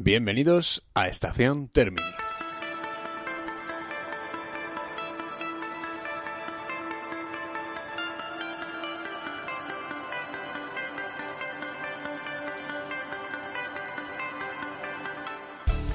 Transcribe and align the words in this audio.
Bienvenidos 0.00 0.84
a 0.94 1.08
Estación 1.08 1.66
Termini. 1.66 2.06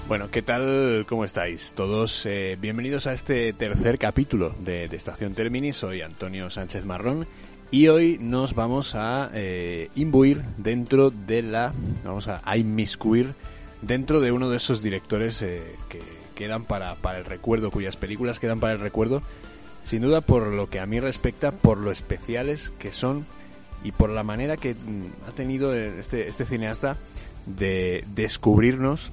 Bueno, 0.09 0.29
¿qué 0.29 0.41
tal? 0.41 1.05
¿Cómo 1.07 1.23
estáis? 1.23 1.71
Todos 1.73 2.25
eh, 2.25 2.57
bienvenidos 2.59 3.07
a 3.07 3.13
este 3.13 3.53
tercer 3.53 3.97
capítulo 3.99 4.53
de, 4.59 4.83
Estación 4.83 5.33
Termini. 5.33 5.71
Soy 5.71 6.01
Antonio 6.01 6.49
Sánchez 6.49 6.83
Marrón 6.83 7.25
y 7.71 7.87
hoy 7.87 8.17
nos 8.19 8.53
vamos 8.53 8.95
a 8.95 9.31
eh, 9.33 9.91
imbuir 9.95 10.41
dentro 10.57 11.09
de 11.09 11.41
la... 11.41 11.73
vamos 12.03 12.27
a, 12.27 12.41
a 12.43 12.57
inmiscuir 12.57 13.33
dentro 13.83 14.21
de 14.21 14.31
uno 14.31 14.49
de 14.49 14.57
esos 14.57 14.81
directores 14.81 15.41
eh, 15.41 15.75
que 15.89 15.99
quedan 16.35 16.65
para, 16.65 16.97
el 17.15 17.25
recuerdo, 17.25 17.71
cuyas 17.71 17.95
películas 17.95 18.39
quedan 18.39 18.59
para 18.59 18.73
el 18.73 18.79
recuerdo, 18.79 19.21
sin 19.83 20.01
duda 20.01 20.21
por 20.21 20.47
lo 20.47 20.69
que 20.69 20.79
a 20.79 20.85
mí 20.85 20.99
respecta, 20.99 21.51
por 21.51 21.77
lo 21.77 21.91
especiales 21.91 22.71
que 22.79 22.91
son 22.91 23.25
y 23.83 23.91
por 23.91 24.09
la 24.09 24.23
manera 24.23 24.57
que 24.57 24.73
mm, 24.73 25.27
ha 25.29 25.31
tenido 25.33 25.75
este, 25.75 26.27
este 26.27 26.45
cineasta 26.45 26.97
de 27.45 28.03
descubrirnos 28.15 29.11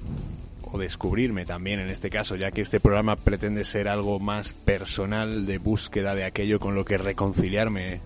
o 0.63 0.79
descubrirme 0.79 1.45
también 1.45 1.81
en 1.81 1.89
este 1.89 2.09
caso, 2.09 2.37
ya 2.37 2.51
que 2.51 2.61
este 2.61 2.79
programa 2.79 3.17
pretende 3.17 3.65
ser 3.65 3.89
algo 3.89 4.19
más 4.19 4.53
personal 4.53 5.45
de 5.45 5.57
búsqueda 5.57 6.15
de 6.15 6.23
aquello 6.23 6.61
con 6.61 6.75
lo 6.75 6.85
que 6.85 6.97
reconciliarme, 6.97 7.99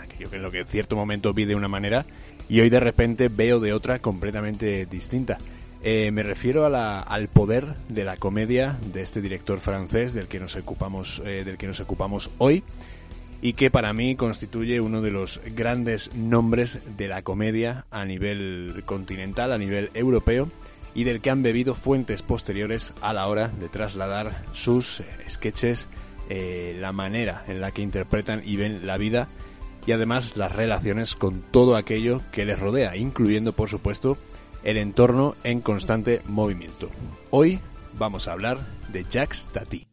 aquello 0.00 0.30
que 0.30 0.50
que 0.52 0.60
en 0.60 0.66
cierto 0.68 0.94
momento 0.94 1.34
vi 1.34 1.46
de 1.46 1.56
una 1.56 1.66
manera 1.66 2.06
y 2.48 2.60
hoy 2.60 2.70
de 2.70 2.78
repente 2.78 3.28
veo 3.28 3.58
de 3.58 3.72
otra 3.72 3.98
completamente 3.98 4.86
distinta. 4.86 5.38
Eh, 5.84 6.12
me 6.12 6.22
refiero 6.22 6.64
al 6.64 7.28
poder 7.28 7.74
de 7.88 8.04
la 8.04 8.16
comedia 8.16 8.78
de 8.92 9.02
este 9.02 9.20
director 9.20 9.58
francés 9.58 10.14
del 10.14 10.28
que 10.28 10.38
nos 10.38 10.54
ocupamos, 10.54 11.20
eh, 11.24 11.42
del 11.44 11.58
que 11.58 11.66
nos 11.66 11.80
ocupamos 11.80 12.30
hoy 12.38 12.62
y 13.40 13.54
que 13.54 13.68
para 13.68 13.92
mí 13.92 14.14
constituye 14.14 14.80
uno 14.80 15.02
de 15.02 15.10
los 15.10 15.40
grandes 15.56 16.14
nombres 16.14 16.78
de 16.96 17.08
la 17.08 17.22
comedia 17.22 17.84
a 17.90 18.04
nivel 18.04 18.84
continental, 18.86 19.52
a 19.52 19.58
nivel 19.58 19.90
europeo 19.94 20.48
y 20.94 21.02
del 21.02 21.20
que 21.20 21.30
han 21.30 21.42
bebido 21.42 21.74
fuentes 21.74 22.22
posteriores 22.22 22.92
a 23.02 23.12
la 23.12 23.26
hora 23.26 23.48
de 23.48 23.68
trasladar 23.68 24.44
sus 24.52 25.00
eh, 25.00 25.04
sketches, 25.28 25.88
la 26.30 26.92
manera 26.92 27.44
en 27.46 27.60
la 27.60 27.72
que 27.72 27.82
interpretan 27.82 28.40
y 28.42 28.56
ven 28.56 28.86
la 28.86 28.96
vida 28.96 29.28
y 29.84 29.92
además 29.92 30.34
las 30.34 30.52
relaciones 30.52 31.14
con 31.14 31.42
todo 31.42 31.76
aquello 31.76 32.22
que 32.30 32.46
les 32.46 32.58
rodea, 32.58 32.96
incluyendo 32.96 33.52
por 33.52 33.68
supuesto 33.68 34.16
el 34.64 34.76
entorno 34.76 35.34
en 35.44 35.60
constante 35.60 36.22
movimiento. 36.26 36.88
Hoy 37.30 37.60
vamos 37.98 38.28
a 38.28 38.32
hablar 38.32 38.58
de 38.92 39.04
Jacques 39.08 39.48
Tati. 39.52 39.86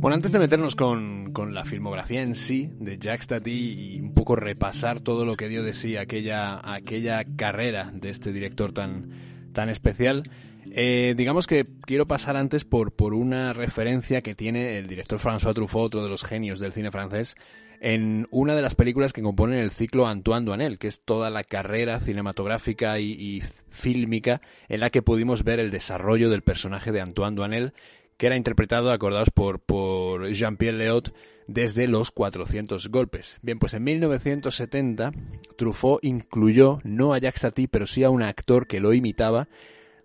Bueno, 0.00 0.16
antes 0.16 0.32
de 0.32 0.38
meternos 0.38 0.76
con, 0.76 1.32
la 1.52 1.64
filmografía 1.64 2.22
en 2.22 2.34
sí 2.34 2.70
de 2.78 2.98
Jacques 2.98 3.26
Tati 3.26 3.50
y 3.50 4.00
un 4.00 4.12
poco 4.12 4.36
repasar 4.36 5.00
todo 5.00 5.24
lo 5.24 5.34
que 5.34 5.48
dio 5.48 5.62
de 5.62 5.72
sí 5.72 5.96
aquella, 5.96 6.60
aquella 6.62 7.24
carrera 7.36 7.90
de 7.92 8.10
este 8.10 8.32
director 8.32 8.72
tan, 8.72 9.10
tan 9.54 9.70
especial, 9.70 10.24
eh, 10.70 11.14
digamos 11.16 11.46
que 11.46 11.66
quiero 11.86 12.06
pasar 12.06 12.36
antes 12.36 12.64
por, 12.64 12.92
por 12.92 13.14
una 13.14 13.52
referencia 13.52 14.22
que 14.22 14.34
tiene 14.34 14.76
el 14.76 14.86
director 14.86 15.18
François 15.18 15.54
Truffaut, 15.54 15.86
otro 15.86 16.02
de 16.02 16.10
los 16.10 16.24
genios 16.24 16.58
del 16.58 16.72
cine 16.72 16.90
francés, 16.90 17.36
en 17.80 18.26
una 18.30 18.54
de 18.54 18.62
las 18.62 18.74
películas 18.74 19.12
que 19.12 19.22
componen 19.22 19.58
el 19.58 19.70
ciclo 19.70 20.06
Antoine 20.06 20.44
Duanel, 20.46 20.78
que 20.78 20.88
es 20.88 21.00
toda 21.00 21.30
la 21.30 21.44
carrera 21.44 22.00
cinematográfica 22.00 22.98
y, 22.98 23.42
fílmica 23.70 24.40
en 24.68 24.80
la 24.80 24.90
que 24.90 25.02
pudimos 25.02 25.42
ver 25.42 25.60
el 25.60 25.70
desarrollo 25.70 26.30
del 26.30 26.42
personaje 26.42 26.92
de 26.92 27.00
Antoine 27.00 27.36
Duanel, 27.36 27.72
que 28.16 28.26
era 28.26 28.36
interpretado, 28.36 28.92
acordados 28.92 29.30
por, 29.30 29.58
por 29.60 30.30
Jean-Pierre 30.30 30.78
Leot, 30.78 31.12
desde 31.46 31.86
los 31.86 32.10
400 32.10 32.88
golpes. 32.88 33.38
Bien, 33.42 33.58
pues 33.58 33.74
en 33.74 33.84
1970 33.84 35.12
Truffaut 35.56 36.04
incluyó 36.04 36.80
no 36.84 37.14
a 37.14 37.18
Jacques 37.18 37.42
Tati, 37.42 37.66
pero 37.66 37.86
sí 37.86 38.04
a 38.04 38.10
un 38.10 38.22
actor 38.22 38.66
que 38.66 38.80
lo 38.80 38.92
imitaba 38.92 39.48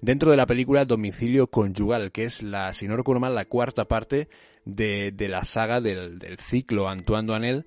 dentro 0.01 0.31
de 0.31 0.37
la 0.37 0.45
película 0.45 0.85
Domicilio 0.85 1.47
Conyugal, 1.47 2.11
que 2.11 2.25
es 2.25 2.43
la, 2.43 2.73
si 2.73 2.87
no 2.87 2.95
recuerdo 2.95 3.19
mal, 3.19 3.35
la 3.35 3.45
cuarta 3.45 3.87
parte 3.87 4.27
de, 4.65 5.13
la 5.29 5.43
saga 5.43 5.81
del, 5.81 6.19
ciclo 6.37 6.87
Antoine 6.87 7.27
Duanel 7.27 7.65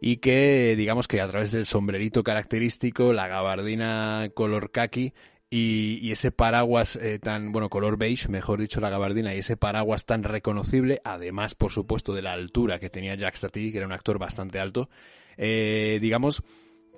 y 0.00 0.18
que 0.18 0.74
digamos 0.76 1.08
que 1.08 1.20
a 1.20 1.28
través 1.28 1.50
del 1.50 1.66
sombrerito 1.66 2.22
característico, 2.22 3.12
la 3.12 3.26
gabardina 3.26 4.30
color 4.34 4.70
kaki 4.70 5.12
y, 5.50 5.98
y 6.02 6.12
ese 6.12 6.30
paraguas 6.30 6.96
eh, 6.96 7.18
tan, 7.18 7.52
bueno, 7.52 7.68
color 7.70 7.96
beige, 7.96 8.28
mejor 8.28 8.60
dicho, 8.60 8.80
la 8.80 8.90
gabardina 8.90 9.34
y 9.34 9.38
ese 9.38 9.56
paraguas 9.56 10.04
tan 10.04 10.22
reconocible, 10.22 11.00
además, 11.04 11.54
por 11.54 11.72
supuesto, 11.72 12.14
de 12.14 12.22
la 12.22 12.32
altura 12.32 12.78
que 12.78 12.90
tenía 12.90 13.14
Jacques 13.14 13.40
Tati, 13.40 13.72
que 13.72 13.78
era 13.78 13.86
un 13.86 13.92
actor 13.92 14.18
bastante 14.18 14.60
alto, 14.60 14.90
eh, 15.36 15.98
digamos 16.00 16.42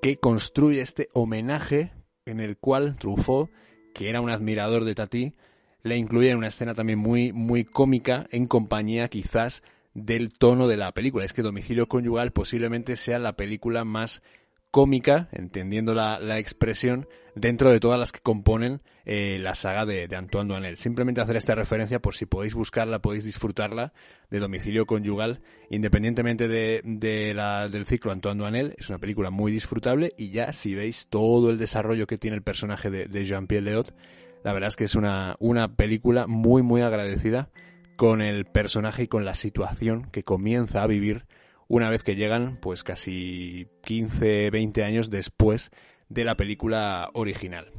que 0.03 0.17
construye 0.17 0.81
este 0.81 1.09
homenaje 1.13 1.93
en 2.25 2.41
el 2.41 2.57
cual 2.57 2.97
Truffaut 2.97 3.51
que 3.93 4.09
era 4.09 4.21
un 4.21 4.31
admirador 4.31 4.85
de 4.85 4.95
Tati, 4.95 5.35
le 5.83 5.97
incluía 5.97 6.33
en 6.33 6.39
una 6.39 6.49
escena 6.49 6.75
también 6.75 6.99
muy, 6.99 7.33
muy 7.33 7.65
cómica 7.65 8.27
en 8.31 8.47
compañía 8.47 9.09
quizás 9.09 9.63
del 9.95 10.33
tono 10.33 10.69
de 10.69 10.77
la 10.77 10.93
película. 10.93 11.25
Es 11.25 11.33
que 11.33 11.43
Domicilio 11.43 11.89
Conyugal 11.89 12.33
posiblemente 12.33 12.97
sea 12.97 13.19
la 13.19 13.37
película 13.37 13.85
más 13.85 14.23
cómica, 14.71 15.29
entendiendo 15.33 15.95
la, 15.95 16.21
la 16.21 16.39
expresión, 16.39 17.09
dentro 17.35 17.71
de 17.71 17.81
todas 17.81 17.99
las 17.99 18.13
que 18.13 18.21
componen 18.21 18.83
eh, 19.05 19.39
la 19.41 19.55
saga 19.55 19.87
de, 19.87 20.09
de, 20.09 20.17
Antoine 20.17 20.49
Duanel. 20.49 20.77
Simplemente 20.77 21.21
hacer 21.21 21.37
esta 21.37 21.55
referencia 21.55 22.01
por 22.01 22.15
si 22.15 22.27
podéis 22.27 22.55
buscarla, 22.55 23.01
podéis 23.01 23.25
disfrutarla 23.25 23.93
de 24.31 24.39
domicilio 24.39 24.87
conyugal, 24.87 25.41
independientemente 25.71 26.49
de, 26.49 26.83
de 26.85 27.35
la, 27.35 27.69
del 27.69 27.87
ciclo 27.87 28.13
Antoine 28.13 28.39
Duanel. 28.39 28.75
Es 28.79 28.89
una 28.89 28.99
película 28.99 29.31
muy 29.31 29.53
disfrutable 29.53 30.13
y 30.17 30.31
ya 30.31 30.53
si 30.53 30.75
veis 30.75 31.07
todo 31.09 31.51
el 31.51 31.59
desarrollo 31.59 32.07
que 32.07 32.19
tiene 32.19 32.37
el 32.37 32.43
personaje 32.43 32.91
de, 32.91 33.07
de 33.07 33.25
Jean-Pierre 33.25 33.65
Leot, 33.65 33.95
la 34.43 34.53
verdad 34.53 34.69
es 34.69 34.77
que 34.77 34.85
es 34.85 34.95
una, 34.95 35.37
una 35.39 35.75
película 35.77 36.27
muy, 36.27 36.63
muy 36.63 36.83
agradecida 36.83 37.51
con 37.97 38.23
el 38.23 38.47
personaje 38.47 39.03
y 39.03 39.09
con 39.09 39.25
la 39.27 39.35
situación 39.35 40.09
que 40.11 40.25
comienza 40.25 40.83
a 40.83 40.87
vivir 40.87 41.27
una 41.71 41.89
vez 41.89 42.03
que 42.03 42.17
llegan 42.17 42.59
pues 42.61 42.83
casi 42.83 43.69
15, 43.85 44.51
20 44.51 44.83
años 44.83 45.09
después 45.09 45.71
de 46.09 46.25
la 46.25 46.37
película 46.37 47.11
original. 47.15 47.71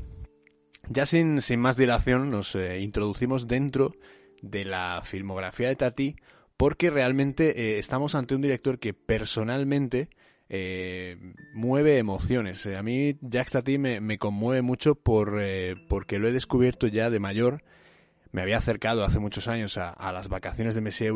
Ya 0.88 1.06
sin, 1.06 1.42
sin 1.42 1.60
más 1.60 1.76
dilación 1.76 2.32
nos 2.32 2.56
eh, 2.56 2.80
introducimos 2.80 3.50
dentro 3.50 3.94
de 4.42 4.64
la 4.64 5.02
filmografía 5.04 5.68
de 5.68 5.76
Tati 5.76 6.16
porque 6.56 6.90
realmente 6.90 7.50
eh, 7.50 7.80
estamos 7.80 8.16
ante 8.16 8.34
un 8.34 8.42
director 8.42 8.80
que 8.80 8.94
personalmente 8.94 10.08
eh, 10.48 11.18
mueve 11.54 11.98
emociones. 11.98 12.66
A 12.68 12.84
mí 12.84 13.18
Jacques 13.20 13.52
Tati 13.52 13.78
me, 13.78 14.00
me 14.00 14.18
conmueve 14.18 14.62
mucho 14.62 14.96
por, 14.96 15.38
porque 15.90 16.18
lo 16.18 16.30
he 16.30 16.32
descubierto 16.32 16.88
ya 16.88 17.10
de 17.10 17.20
mayor. 17.20 17.62
Me 18.32 18.42
había 18.42 18.58
acercado 18.58 19.04
hace 19.04 19.20
muchos 19.20 19.50
años 19.50 19.78
a, 19.78 20.14
las 20.14 20.30
vacaciones 20.30 20.76
de 20.76 20.82
Messier 20.82 21.12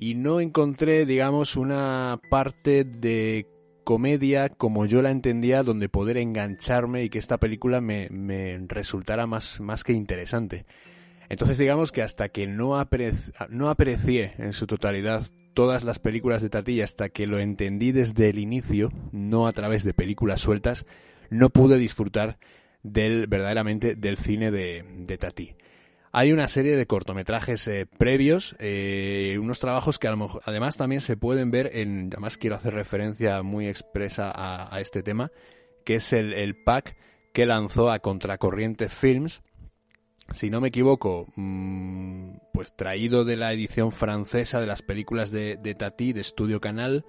y 0.00 0.14
no 0.14 0.40
encontré, 0.40 1.04
digamos, 1.04 1.56
una 1.56 2.18
parte 2.30 2.84
de 2.84 3.46
comedia 3.84 4.48
como 4.48 4.86
yo 4.86 5.02
la 5.02 5.10
entendía 5.10 5.62
donde 5.62 5.90
poder 5.90 6.16
engancharme 6.16 7.04
y 7.04 7.10
que 7.10 7.18
esta 7.18 7.36
película 7.38 7.82
me, 7.82 8.08
me 8.08 8.58
resultara 8.66 9.26
más, 9.26 9.60
más 9.60 9.84
que 9.84 9.92
interesante. 9.92 10.64
Entonces 11.28 11.58
digamos 11.58 11.92
que 11.92 12.00
hasta 12.00 12.30
que 12.30 12.46
no, 12.46 12.82
no 13.50 13.68
aprecié 13.68 14.32
en 14.38 14.54
su 14.54 14.66
totalidad 14.66 15.28
todas 15.52 15.84
las 15.84 15.98
películas 15.98 16.40
de 16.40 16.48
Tati 16.48 16.80
hasta 16.80 17.10
que 17.10 17.26
lo 17.26 17.38
entendí 17.38 17.92
desde 17.92 18.30
el 18.30 18.38
inicio, 18.38 18.90
no 19.12 19.46
a 19.46 19.52
través 19.52 19.84
de 19.84 19.92
películas 19.92 20.40
sueltas, 20.40 20.86
no 21.28 21.50
pude 21.50 21.76
disfrutar 21.76 22.38
del 22.82 23.26
verdaderamente 23.26 23.96
del 23.96 24.16
cine 24.16 24.50
de, 24.50 24.82
de 24.96 25.18
Tati. 25.18 25.56
Hay 26.12 26.32
una 26.32 26.48
serie 26.48 26.76
de 26.76 26.86
cortometrajes 26.86 27.66
eh, 27.68 27.86
previos, 27.86 28.56
eh, 28.58 29.38
unos 29.40 29.60
trabajos 29.60 29.98
que 29.98 30.08
a 30.08 30.10
lo 30.10 30.16
mejor, 30.16 30.42
además 30.44 30.76
también 30.76 31.00
se 31.00 31.16
pueden 31.16 31.50
ver 31.50 31.70
en, 31.74 32.10
además 32.12 32.36
quiero 32.36 32.56
hacer 32.56 32.74
referencia 32.74 33.42
muy 33.42 33.68
expresa 33.68 34.32
a, 34.34 34.80
este 34.80 35.02
tema, 35.02 35.30
que 35.84 35.96
es 35.96 36.12
el, 36.12 36.56
pack 36.64 36.96
que 37.32 37.46
lanzó 37.46 37.90
a 37.90 38.00
Contracorriente 38.00 38.88
Films, 38.88 39.42
si 40.32 40.50
no 40.50 40.60
me 40.60 40.68
equivoco, 40.68 41.26
mm, 41.36 42.38
pues 42.52 42.74
traído 42.74 43.24
de 43.24 43.36
la 43.36 43.52
edición 43.52 43.92
francesa 43.92 44.60
de 44.60 44.66
las 44.66 44.82
películas 44.82 45.30
de, 45.30 45.56
de 45.56 45.74
Tati, 45.74 46.12
de 46.12 46.24
Studio 46.24 46.60
Canal, 46.60 47.04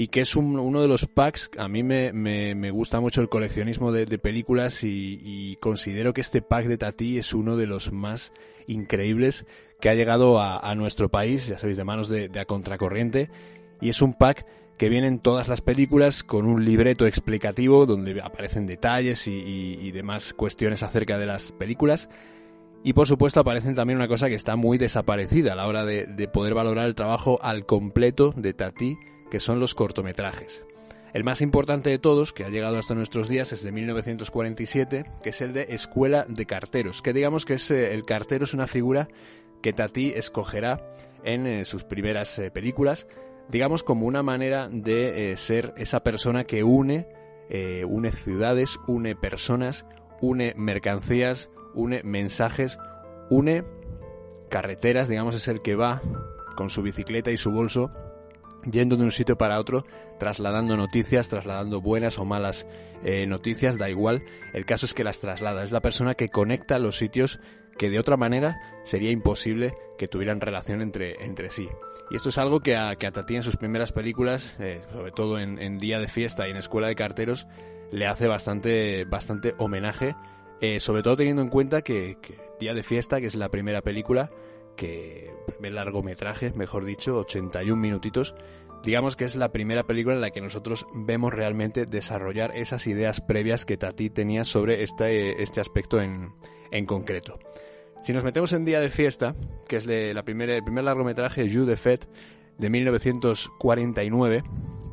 y 0.00 0.06
que 0.08 0.20
es 0.20 0.36
uno 0.36 0.80
de 0.80 0.86
los 0.86 1.06
packs, 1.06 1.50
a 1.58 1.66
mí 1.66 1.82
me, 1.82 2.12
me, 2.12 2.70
gusta 2.70 3.00
mucho 3.00 3.20
el 3.20 3.28
coleccionismo 3.28 3.90
de, 3.90 4.06
películas 4.18 4.84
y, 4.84 5.56
considero 5.60 6.14
que 6.14 6.20
este 6.20 6.40
pack 6.40 6.66
de 6.66 6.78
Tati 6.78 7.18
es 7.18 7.34
uno 7.34 7.56
de 7.56 7.66
los 7.66 7.90
más 7.90 8.32
increíbles 8.68 9.44
que 9.80 9.88
ha 9.88 9.94
llegado 9.94 10.40
a, 10.40 10.72
nuestro 10.76 11.08
país, 11.08 11.48
ya 11.48 11.58
sabéis, 11.58 11.78
de 11.78 11.82
manos 11.82 12.08
de, 12.08 12.30
A 12.38 12.44
Contracorriente, 12.44 13.28
y 13.80 13.88
es 13.88 14.00
un 14.00 14.14
pack 14.14 14.46
que 14.76 14.88
viene 14.88 15.08
en 15.08 15.18
todas 15.18 15.48
las 15.48 15.62
películas 15.62 16.22
con 16.22 16.46
un 16.46 16.64
libreto 16.64 17.04
explicativo 17.04 17.84
donde 17.84 18.20
aparecen 18.22 18.68
detalles 18.68 19.26
y, 19.26 19.90
demás 19.90 20.32
cuestiones 20.32 20.84
acerca 20.84 21.18
de 21.18 21.26
las 21.26 21.50
películas. 21.50 22.08
Y 22.84 22.92
por 22.92 23.08
supuesto 23.08 23.40
aparecen 23.40 23.74
también 23.74 23.96
una 23.96 24.06
cosa 24.06 24.28
que 24.28 24.36
está 24.36 24.54
muy 24.54 24.78
desaparecida 24.78 25.54
a 25.54 25.56
la 25.56 25.66
hora 25.66 25.84
de, 25.84 26.06
de 26.06 26.28
poder 26.28 26.54
valorar 26.54 26.86
el 26.86 26.94
trabajo 26.94 27.40
al 27.42 27.66
completo 27.66 28.32
de 28.36 28.54
Tati 28.54 28.96
que 29.30 29.40
son 29.40 29.60
los 29.60 29.74
cortometrajes. 29.74 30.64
El 31.14 31.24
más 31.24 31.40
importante 31.40 31.90
de 31.90 31.98
todos, 31.98 32.32
que 32.32 32.44
ha 32.44 32.50
llegado 32.50 32.76
hasta 32.76 32.94
nuestros 32.94 33.28
días, 33.28 33.52
es 33.52 33.62
de 33.62 33.72
1947, 33.72 35.04
que 35.22 35.30
es 35.30 35.40
el 35.40 35.54
de 35.54 35.66
Escuela 35.70 36.26
de 36.28 36.44
Carteros, 36.44 37.00
que 37.00 37.14
digamos 37.14 37.46
que 37.46 37.54
es, 37.54 37.70
eh, 37.70 37.94
el 37.94 38.04
cartero 38.04 38.44
es 38.44 38.52
una 38.52 38.66
figura 38.66 39.08
que 39.62 39.72
Tati 39.72 40.12
escogerá 40.14 40.94
en 41.24 41.46
eh, 41.46 41.64
sus 41.64 41.84
primeras 41.84 42.38
eh, 42.38 42.50
películas, 42.50 43.06
digamos 43.48 43.82
como 43.82 44.06
una 44.06 44.22
manera 44.22 44.68
de 44.68 45.34
ser 45.38 45.72
esa 45.78 46.04
persona 46.04 46.44
que 46.44 46.62
une, 46.62 47.08
une 47.86 48.12
ciudades, 48.12 48.78
une 48.86 49.16
personas, 49.16 49.86
une 50.20 50.52
mercancías, 50.54 51.50
une 51.74 52.02
mensajes, 52.04 52.78
une 53.30 53.64
carreteras, 54.50 55.08
digamos 55.08 55.34
es 55.34 55.48
el 55.48 55.62
que 55.62 55.76
va 55.76 56.02
con 56.56 56.68
su 56.68 56.82
bicicleta 56.82 57.30
y 57.30 57.38
su 57.38 57.50
bolso 57.50 57.90
yendo 58.70 58.96
de 58.96 59.04
un 59.04 59.12
sitio 59.12 59.36
para 59.38 59.58
otro, 59.58 59.84
trasladando 60.18 60.76
noticias, 60.76 61.28
trasladando 61.28 61.80
buenas 61.80 62.18
o 62.18 62.24
malas 62.24 62.66
eh, 63.04 63.26
noticias, 63.26 63.78
da 63.78 63.88
igual. 63.88 64.22
El 64.52 64.64
caso 64.64 64.86
es 64.86 64.94
que 64.94 65.04
las 65.04 65.20
traslada. 65.20 65.64
Es 65.64 65.72
la 65.72 65.80
persona 65.80 66.14
que 66.14 66.28
conecta 66.28 66.78
los 66.78 66.98
sitios 66.98 67.40
que 67.76 67.90
de 67.90 67.98
otra 67.98 68.16
manera 68.16 68.60
sería 68.84 69.10
imposible 69.10 69.74
que 69.96 70.08
tuvieran 70.08 70.40
relación 70.40 70.82
entre, 70.82 71.24
entre 71.24 71.50
sí. 71.50 71.68
Y 72.10 72.16
esto 72.16 72.30
es 72.30 72.38
algo 72.38 72.60
que 72.60 72.76
a, 72.76 72.96
que 72.96 73.06
a 73.06 73.12
Tati 73.12 73.36
en 73.36 73.42
sus 73.42 73.56
primeras 73.56 73.92
películas, 73.92 74.56
eh, 74.58 74.80
sobre 74.92 75.12
todo 75.12 75.38
en, 75.38 75.78
Día 75.78 76.00
de 76.00 76.08
Fiesta 76.08 76.48
y 76.48 76.50
en 76.50 76.56
Escuela 76.56 76.88
de 76.88 76.94
Carteros, 76.94 77.46
le 77.92 78.06
hace 78.06 78.26
bastante, 78.26 79.04
bastante 79.04 79.54
homenaje, 79.58 80.16
eh, 80.60 80.80
sobre 80.80 81.02
todo 81.02 81.16
teniendo 81.16 81.42
en 81.42 81.48
cuenta 81.48 81.82
que, 81.82 82.16
que 82.20 82.36
Día 82.58 82.74
de 82.74 82.82
Fiesta, 82.82 83.20
que 83.20 83.26
es 83.26 83.34
la 83.34 83.50
primera 83.50 83.82
película, 83.82 84.30
que 84.76 85.30
primer 85.46 85.72
largometraje, 85.72 86.52
mejor 86.52 86.84
dicho, 86.84 87.18
81 87.18 87.76
minutitos, 87.76 88.34
digamos 88.84 89.16
que 89.16 89.24
es 89.24 89.36
la 89.36 89.52
primera 89.52 89.84
película 89.84 90.14
en 90.14 90.20
la 90.20 90.30
que 90.30 90.40
nosotros 90.40 90.86
vemos 90.94 91.34
realmente 91.34 91.86
desarrollar 91.86 92.52
esas 92.54 92.86
ideas 92.86 93.20
previas 93.20 93.64
que 93.64 93.76
Tati 93.76 94.10
tenía 94.10 94.44
sobre 94.44 94.82
este, 94.82 95.42
este 95.42 95.60
aspecto 95.60 96.00
en, 96.00 96.32
en 96.70 96.86
concreto. 96.86 97.38
Si 98.02 98.12
nos 98.12 98.24
metemos 98.24 98.52
en 98.52 98.64
Día 98.64 98.80
de 98.80 98.90
Fiesta, 98.90 99.34
que 99.66 99.76
es 99.76 99.86
la 99.86 100.22
primera, 100.22 100.54
el 100.54 100.62
primer 100.62 100.84
largometraje, 100.84 101.48
Jude 101.50 101.66
de 101.66 101.76
Fête, 101.76 102.06
de 102.56 102.70
1949, 102.70 104.42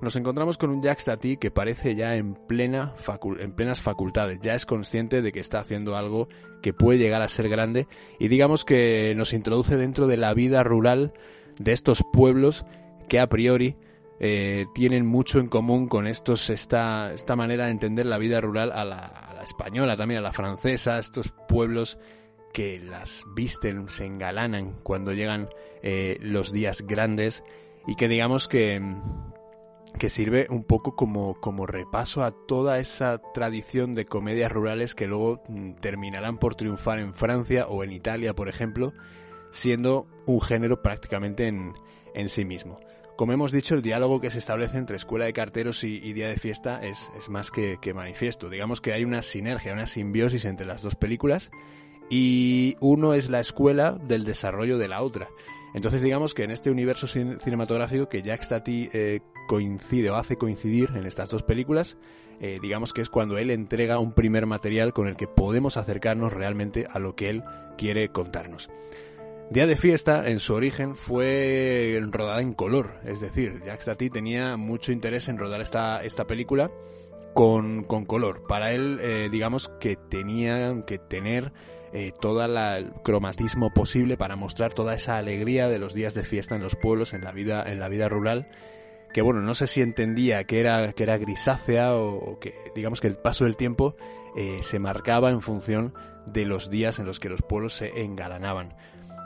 nos 0.02 0.16
encontramos 0.16 0.58
con 0.58 0.70
un 0.70 0.82
Jacques 0.82 1.06
Tati 1.06 1.38
que 1.38 1.52
parece 1.52 1.96
ya 1.96 2.16
en, 2.16 2.36
plena 2.36 2.94
en 3.40 3.54
plenas 3.54 3.82
facultades, 3.82 4.40
ya 4.40 4.54
es 4.54 4.66
consciente 4.66 5.22
de 5.22 5.32
que 5.32 5.40
está 5.40 5.60
haciendo 5.60 5.96
algo 5.96 6.28
que 6.62 6.74
puede 6.74 7.00
llegar 7.00 7.22
a 7.22 7.28
ser 7.28 7.50
grande 7.50 7.88
y 8.20 8.28
digamos 8.28 8.66
que 8.66 9.14
nos 9.16 9.34
introduce 9.34 9.78
dentro 9.78 10.06
de 10.06 10.18
la 10.18 10.34
vida 10.34 10.64
rural 10.64 11.14
de 11.58 11.72
estos 11.72 12.04
pueblos 12.14 12.66
que 13.08 13.20
a 13.20 13.28
priori 13.28 13.76
eh, 14.20 14.66
tienen 14.74 15.06
mucho 15.06 15.40
en 15.40 15.48
común 15.48 15.88
con 15.88 16.08
estos 16.08 16.50
esta, 16.50 17.14
esta 17.14 17.36
manera 17.36 17.66
de 17.66 17.72
entender 17.72 18.06
la 18.06 18.18
vida 18.18 18.40
rural 18.42 18.72
a 18.72 18.86
la, 18.86 19.42
española, 19.44 19.96
también 19.96 20.20
a 20.20 20.24
la 20.24 20.34
francesa, 20.34 20.98
estos 20.98 21.32
pueblos 21.48 22.00
que 22.52 22.80
las 22.80 23.24
visten, 23.36 23.90
se 23.90 24.06
engalanan 24.06 24.80
cuando 24.82 25.14
llegan 25.14 25.50
eh, 25.84 26.18
los 26.20 26.52
días 26.52 26.82
grandes 26.88 27.44
y 27.86 27.96
que 27.96 28.08
digamos 28.08 28.48
que 28.48 28.82
que 30.00 30.10
sirve 30.10 30.48
un 30.50 30.64
poco 30.64 30.96
como, 30.96 31.40
como 31.40 31.66
repaso 31.66 32.24
a 32.24 32.32
toda 32.32 32.80
esa 32.80 33.22
tradición 33.34 33.94
de 33.94 34.06
comedias 34.06 34.52
rurales 34.52 34.96
que 34.96 35.08
luego 35.08 35.42
mm, 35.48 35.74
terminarán 35.76 36.38
por 36.38 36.56
triunfar 36.56 37.00
en 37.00 37.14
Francia 37.14 37.68
o 37.68 37.84
en 37.84 37.92
Italia, 37.92 38.36
por 38.36 38.50
ejemplo, 38.50 38.94
siendo 39.52 40.08
un 40.26 40.42
género 40.42 40.82
prácticamente 40.82 41.48
en, 41.48 41.74
en 42.14 42.30
sí 42.30 42.46
mismo. 42.46 42.80
Como 43.16 43.32
hemos 43.32 43.54
dicho, 43.54 43.76
el 43.76 43.82
diálogo 43.82 44.20
que 44.20 44.30
se 44.30 44.40
establece 44.40 44.78
entre 44.78 44.98
Escuela 44.98 45.24
de 45.26 45.32
Carteros 45.32 45.86
y, 45.86 46.12
Día 46.12 46.28
de 46.28 46.36
Fiesta 46.36 46.82
es, 46.84 47.10
más 47.30 47.50
que, 47.50 47.78
que, 47.82 47.94
manifiesto. 47.94 48.50
Digamos 48.50 48.82
que 48.82 48.92
hay 48.92 49.06
una 49.06 49.22
sinergia, 49.22 49.72
una 49.72 49.88
simbiosis 49.88 50.44
entre 50.44 50.66
las 50.66 50.82
dos 50.82 50.96
películas 50.96 51.50
y 52.10 52.76
uno 52.82 53.14
es 53.14 53.30
la 53.30 53.40
escuela 53.40 53.94
del 53.94 54.26
desarrollo 54.26 54.78
de 54.78 54.90
la 54.90 55.02
otra. 55.02 55.30
Entonces 55.74 56.02
digamos 56.02 56.34
que 56.34 56.44
en 56.44 56.52
este 56.52 56.70
universo 56.70 57.08
cinematográfico 57.08 58.10
que 58.10 58.22
Jack 58.22 58.44
Stati 58.44 58.90
eh, 58.92 59.22
coincide 59.48 60.10
o 60.10 60.16
hace 60.16 60.38
coincidir 60.38 60.90
en 60.96 61.06
estas 61.06 61.30
dos 61.30 61.44
películas, 61.44 61.98
eh, 62.42 62.60
digamos 62.62 62.92
que 62.92 63.02
es 63.02 63.10
cuando 63.10 63.38
él 63.38 63.50
entrega 63.50 64.00
un 64.00 64.12
primer 64.12 64.46
material 64.46 64.94
con 64.94 65.08
el 65.08 65.16
que 65.16 65.28
podemos 65.28 65.78
acercarnos 65.78 66.34
realmente 66.34 66.88
a 66.92 67.00
lo 67.00 67.16
que 67.16 67.30
él 67.30 67.44
quiere 67.78 68.10
contarnos. 68.10 68.70
Día 69.52 69.68
de 69.68 69.76
Fiesta, 69.76 70.28
en 70.28 70.40
su 70.40 70.56
origen, 70.56 70.96
fue 70.96 72.02
rodada 72.10 72.42
en 72.42 72.54
color, 72.54 72.96
es 73.06 73.20
decir, 73.20 73.62
Jack 73.64 73.82
Stati 73.82 74.10
tenía 74.10 74.58
mucho 74.58 74.92
interés 74.92 75.30
en 75.30 75.38
rodar 75.38 75.62
esta, 75.62 76.04
esta 76.04 76.26
película 76.26 76.72
con, 77.36 77.84
color. 77.84 78.48
Para 78.48 78.72
él, 78.72 79.00
eh, 79.02 79.30
digamos 79.32 79.70
que 79.80 79.98
tenía 79.98 80.84
que 80.88 80.98
tener 80.98 81.54
eh, 81.94 82.12
todo 82.20 82.44
el 82.44 82.92
cromatismo 83.04 83.72
posible 83.72 84.18
para 84.18 84.36
mostrar 84.36 84.74
toda 84.74 84.96
esa 84.96 85.18
alegría 85.18 85.70
de 85.70 85.78
los 85.78 85.94
días 85.94 86.16
de 86.16 86.24
fiesta 86.24 86.56
en 86.56 86.64
los 86.64 86.76
pueblos, 86.76 87.14
en 87.14 87.24
la 87.24 87.32
vida, 87.32 87.64
en 87.68 87.80
la 87.80 87.88
vida 87.88 88.10
rural, 88.10 88.50
que 89.14 89.22
bueno, 89.22 89.42
no 89.42 89.54
sé 89.54 89.68
si 89.68 89.82
entendía 89.82 90.44
que 90.46 90.60
era, 90.60 90.92
que 90.94 91.04
era 91.04 91.18
grisácea 91.18 91.96
o, 91.96 92.40
que 92.40 92.54
digamos 92.74 93.00
que 93.00 93.08
el 93.08 93.18
paso 93.18 93.44
del 93.44 93.58
tiempo 93.58 93.96
eh, 94.36 94.60
se 94.62 94.80
marcaba 94.80 95.30
en 95.30 95.42
función 95.42 95.94
de 96.26 96.46
los 96.46 96.70
días 96.70 97.00
en 97.00 97.06
los 97.06 97.20
que 97.20 97.30
los 97.30 97.42
pueblos 97.44 97.76
se 97.76 98.02
engalanaban. 98.02 98.76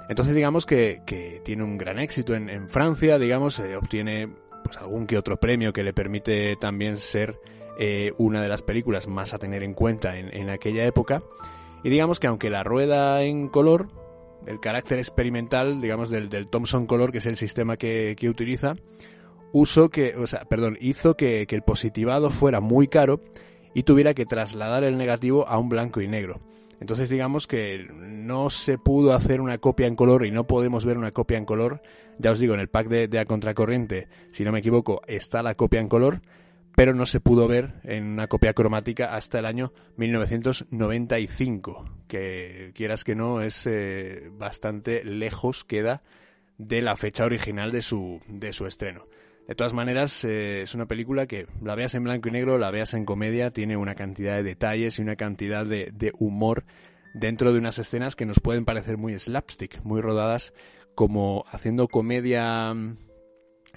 Entonces 0.10 0.36
digamos 0.36 0.66
que, 0.66 1.02
tiene 1.44 1.64
un 1.64 1.78
gran 1.78 2.00
éxito 2.00 2.36
en, 2.36 2.68
Francia, 2.68 3.18
digamos, 3.18 3.60
eh, 3.60 3.78
obtiene 3.78 4.28
pues 4.64 4.78
algún 4.78 5.08
que 5.08 5.18
otro 5.18 5.40
premio 5.40 5.72
que 5.72 5.84
le 5.84 5.94
permite 5.94 6.56
también 6.58 6.98
ser 6.98 7.40
una 8.18 8.42
de 8.42 8.50
las 8.50 8.62
películas 8.62 9.08
más 9.08 9.34
a 9.34 9.40
tener 9.40 9.64
en 9.64 9.74
cuenta 9.74 10.18
en, 10.18 10.50
aquella 10.50 10.86
época. 10.86 11.24
Y 11.82 11.90
digamos 11.90 12.20
que 12.20 12.28
aunque 12.28 12.50
la 12.50 12.62
rueda 12.62 13.24
en 13.24 13.48
color, 13.48 13.88
el 14.46 14.60
carácter 14.60 14.98
experimental, 14.98 15.80
digamos, 15.80 16.10
del, 16.10 16.28
del 16.28 16.50
Thomson 16.50 16.88
Color, 16.88 17.14
que 17.14 17.20
es 17.20 17.26
el 17.26 17.38
sistema 17.38 17.78
que, 17.78 18.18
utiliza, 18.30 18.74
que, 19.92 20.16
perdón, 20.50 20.78
hizo 20.80 21.16
que, 21.16 21.48
el 21.50 21.62
positivado 21.62 22.30
fuera 22.30 22.60
muy 22.60 22.88
caro 22.88 23.22
y 23.74 23.84
tuviera 23.84 24.14
que 24.14 24.26
trasladar 24.26 24.84
el 24.84 24.98
negativo 24.98 25.48
a 25.48 25.58
un 25.58 25.70
blanco 25.70 26.02
y 26.02 26.08
negro. 26.08 26.40
Entonces 26.80 27.10
digamos 27.10 27.46
que 27.46 27.88
no 27.94 28.50
se 28.50 28.78
pudo 28.78 29.14
hacer 29.14 29.42
una 29.42 29.58
copia 29.58 29.88
en 29.88 29.96
color 29.96 30.26
y 30.26 30.32
no 30.32 30.48
podemos 30.48 30.86
ver 30.86 30.98
una 30.98 31.12
copia 31.12 31.38
en 31.38 31.46
color. 31.46 31.82
Ya 32.18 32.32
os 32.32 32.40
digo, 32.40 32.54
en 32.54 32.60
el 32.60 32.70
pack 32.70 32.88
de, 32.88 33.08
de 33.08 33.20
A 33.20 33.26
Contracorriente, 33.26 34.08
si 34.32 34.44
no 34.44 34.52
me 34.52 34.60
equivoco, 34.60 35.02
está 35.08 35.44
la 35.44 35.56
copia 35.56 35.82
en 35.82 35.90
color, 35.90 36.22
pero 36.76 36.94
no 36.94 37.06
se 37.06 37.20
pudo 37.20 37.48
ver 37.48 37.74
en 37.84 38.06
una 38.06 38.28
copia 38.28 38.54
cromática 38.54 39.14
hasta 39.16 39.40
el 39.40 39.46
año 39.46 39.74
1995, 39.98 41.86
que 42.08 42.72
quieras 42.74 43.04
que 43.04 43.16
no 43.16 43.42
es 43.42 43.68
eh, 43.68 44.30
bastante 44.32 45.04
lejos 45.04 45.66
queda 45.66 46.02
de 46.58 46.82
la 46.82 46.96
fecha 46.96 47.26
original 47.26 47.72
de 47.72 47.82
su, 47.82 48.22
de 48.28 48.54
su 48.54 48.66
estreno. 48.66 49.08
De 49.50 49.56
todas 49.56 49.74
maneras, 49.74 50.24
eh, 50.26 50.62
es 50.62 50.76
una 50.76 50.86
película 50.86 51.26
que 51.26 51.48
la 51.64 51.74
veas 51.74 51.96
en 51.96 52.04
blanco 52.04 52.30
y 52.30 52.32
negro, 52.32 52.60
la 52.60 52.70
veas 52.70 52.94
en 52.94 53.04
comedia, 53.04 53.50
tiene 53.50 53.78
una 53.78 53.96
cantidad 53.96 54.36
de 54.36 54.44
detalles 54.44 55.00
y 55.00 55.02
una 55.02 55.16
cantidad 55.16 55.66
de, 55.66 55.90
de 55.92 56.12
humor 56.20 56.66
dentro 57.16 57.52
de 57.52 57.58
unas 57.58 57.80
escenas 57.80 58.16
que 58.16 58.28
nos 58.28 58.40
pueden 58.40 58.64
parecer 58.64 58.98
muy 58.98 59.18
slapstick, 59.18 59.82
muy 59.84 60.02
rodadas 60.02 60.54
como 60.94 61.46
haciendo 61.52 61.88
comedia 61.88 62.76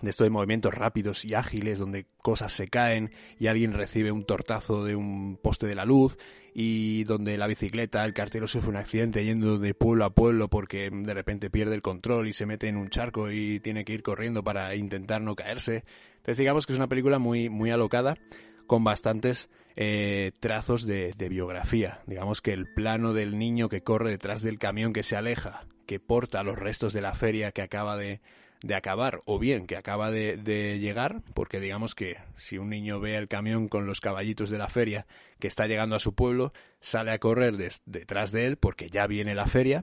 de 0.02 0.10
esto 0.10 0.24
de 0.24 0.30
movimientos 0.30 0.74
rápidos 0.74 1.24
y 1.24 1.34
ágiles 1.34 1.78
donde 1.78 2.06
cosas 2.18 2.52
se 2.52 2.68
caen 2.68 3.12
y 3.38 3.46
alguien 3.46 3.72
recibe 3.72 4.12
un 4.12 4.24
tortazo 4.24 4.84
de 4.84 4.96
un 4.96 5.38
poste 5.40 5.66
de 5.66 5.76
la 5.76 5.84
luz 5.84 6.18
y 6.54 7.04
donde 7.04 7.38
la 7.38 7.46
bicicleta, 7.46 8.04
el 8.04 8.12
cartero 8.12 8.46
sufre 8.46 8.70
un 8.70 8.76
accidente 8.76 9.24
yendo 9.24 9.58
de 9.58 9.74
pueblo 9.74 10.04
a 10.04 10.14
pueblo 10.14 10.48
porque 10.48 10.90
de 10.90 11.14
repente 11.14 11.50
pierde 11.50 11.74
el 11.74 11.82
control 11.82 12.28
y 12.28 12.32
se 12.32 12.46
mete 12.46 12.68
en 12.68 12.76
un 12.76 12.90
charco 12.90 13.30
y 13.30 13.60
tiene 13.60 13.84
que 13.84 13.94
ir 13.94 14.02
corriendo 14.02 14.42
para 14.42 14.74
intentar 14.74 15.22
no 15.22 15.36
caerse. 15.36 15.84
Entonces 16.16 16.38
digamos 16.38 16.66
que 16.66 16.72
es 16.72 16.78
una 16.78 16.88
película 16.88 17.18
muy, 17.18 17.48
muy 17.48 17.70
alocada 17.70 18.18
con 18.66 18.84
bastantes 18.84 19.50
eh, 19.76 20.32
trazos 20.40 20.84
de, 20.84 21.14
de 21.16 21.28
biografía. 21.28 22.00
Digamos 22.06 22.42
que 22.42 22.52
el 22.52 22.66
plano 22.66 23.14
del 23.14 23.38
niño 23.38 23.68
que 23.68 23.82
corre 23.82 24.10
detrás 24.10 24.42
del 24.42 24.58
camión 24.58 24.92
que 24.92 25.02
se 25.04 25.16
aleja, 25.16 25.66
que 25.86 26.00
porta 26.00 26.42
los 26.42 26.58
restos 26.58 26.92
de 26.92 27.02
la 27.02 27.14
feria 27.14 27.52
que 27.52 27.62
acaba 27.62 27.96
de, 27.96 28.20
de 28.62 28.74
acabar 28.74 29.22
o 29.24 29.38
bien 29.38 29.66
que 29.66 29.76
acaba 29.76 30.10
de, 30.10 30.78
llegar, 30.78 31.22
porque 31.34 31.60
digamos 31.60 31.94
que 31.94 32.16
si 32.36 32.58
un 32.58 32.70
niño 32.70 33.00
ve 33.00 33.16
el 33.16 33.28
camión 33.28 33.68
con 33.68 33.86
los 33.86 34.00
caballitos 34.00 34.50
de 34.50 34.58
la 34.58 34.68
feria 34.68 35.06
que 35.38 35.48
está 35.48 35.66
llegando 35.66 35.96
a 35.96 36.00
su 36.00 36.14
pueblo, 36.14 36.52
sale 36.80 37.10
a 37.10 37.18
correr 37.18 37.56
detrás 37.84 38.32
de 38.32 38.46
él 38.46 38.56
porque 38.56 38.88
ya 38.88 39.06
viene 39.06 39.34
la 39.34 39.46
feria 39.46 39.82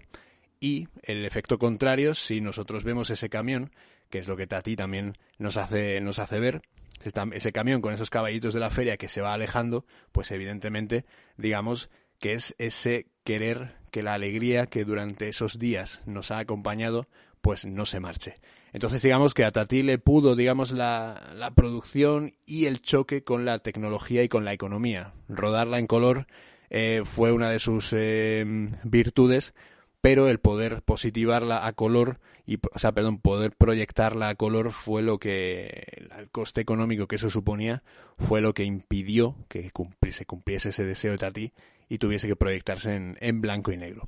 y 0.60 0.88
el 1.04 1.26
efecto 1.26 1.58
contrario, 1.58 2.14
si 2.14 2.42
nosotros 2.42 2.84
vemos 2.84 3.10
ese 3.10 3.30
camión, 3.30 3.72
que 4.10 4.20
es 4.20 4.28
lo 4.28 4.36
que 4.36 4.48
Tati 4.48 4.76
también 4.76 5.14
nos 5.38 5.58
hace, 5.58 6.02
nos 6.02 6.20
hace 6.20 6.40
ver, 6.40 6.62
ese 7.02 7.52
camión 7.54 7.82
con 7.82 7.94
esos 7.94 8.10
caballitos 8.10 8.54
de 8.54 8.60
la 8.60 8.70
feria 8.70 8.98
que 8.98 9.08
se 9.08 9.22
va 9.22 9.34
alejando, 9.34 9.86
pues 10.12 10.32
evidentemente, 10.32 11.06
digamos 11.38 11.90
que 12.20 12.34
es 12.34 12.56
ese 12.58 13.08
querer 13.24 13.76
que 13.92 14.04
la 14.04 14.14
alegría 14.14 14.68
que 14.68 14.84
durante 14.84 15.30
esos 15.30 15.60
días 15.60 16.02
nos 16.06 16.32
ha 16.32 16.40
acompañado, 16.40 17.08
pues 17.42 17.66
no 17.66 17.86
se 17.86 18.02
marche. 18.02 18.36
Entonces 18.74 19.02
digamos 19.02 19.34
que 19.34 19.46
a 19.46 19.52
Tati 19.52 19.82
le 19.82 19.98
pudo, 19.98 20.36
digamos, 20.36 20.72
la, 20.72 21.32
la 21.36 21.52
producción 21.52 22.36
y 22.46 22.66
el 22.66 22.82
choque 22.82 23.24
con 23.24 23.46
la 23.46 23.60
tecnología 23.60 24.24
y 24.24 24.30
con 24.30 24.46
la 24.46 24.54
economía. 24.54 25.14
Rodarla 25.28 25.80
en 25.80 25.88
color 25.88 26.28
eh, 26.70 27.02
fue 27.04 27.32
una 27.32 27.50
de 27.50 27.60
sus 27.60 27.94
eh, 27.94 28.46
virtudes, 28.84 29.54
pero 30.02 30.28
el 30.28 30.40
poder 30.40 30.82
positivarla 30.84 31.66
a 31.66 31.74
color 31.74 32.20
y 32.46 32.58
o 32.74 32.80
sea 32.80 32.94
perdón 32.94 33.20
poder 33.20 33.52
proyectarla 33.56 34.30
a 34.30 34.36
color 34.36 34.72
fue 34.72 35.02
lo 35.02 35.20
que 35.20 35.84
el 35.98 36.30
coste 36.32 36.62
económico 36.62 37.08
que 37.08 37.18
eso 37.18 37.30
suponía 37.30 37.84
fue 38.18 38.42
lo 38.42 38.54
que 38.54 38.64
impidió 38.64 39.36
que 39.50 39.72
se 40.12 40.26
cumpliese 40.26 40.70
ese 40.70 40.86
deseo 40.86 41.12
de 41.12 41.18
Tati 41.20 41.54
y 41.90 41.98
tuviese 42.00 42.28
que 42.28 42.36
proyectarse 42.36 42.96
en, 42.96 43.18
en 43.20 43.42
blanco 43.42 43.72
y 43.72 43.78
negro 43.78 44.08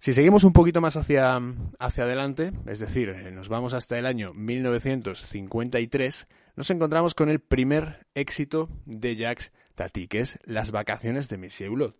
si 0.00 0.14
seguimos 0.14 0.44
un 0.44 0.54
poquito 0.54 0.80
más 0.80 0.96
hacia, 0.96 1.38
hacia 1.78 2.04
adelante, 2.04 2.52
es 2.66 2.78
decir, 2.78 3.10
eh, 3.10 3.30
nos 3.30 3.50
vamos 3.50 3.74
hasta 3.74 3.98
el 3.98 4.06
año 4.06 4.32
1953, 4.32 6.26
nos 6.56 6.70
encontramos 6.70 7.14
con 7.14 7.28
el 7.28 7.38
primer 7.38 8.06
éxito 8.14 8.70
de 8.86 9.16
Jacques 9.16 9.52
Tati, 9.74 10.08
que 10.08 10.20
es 10.20 10.38
Las 10.44 10.70
vacaciones 10.70 11.28
de 11.28 11.36
Monsieur 11.36 11.70
Hulot. 11.70 11.96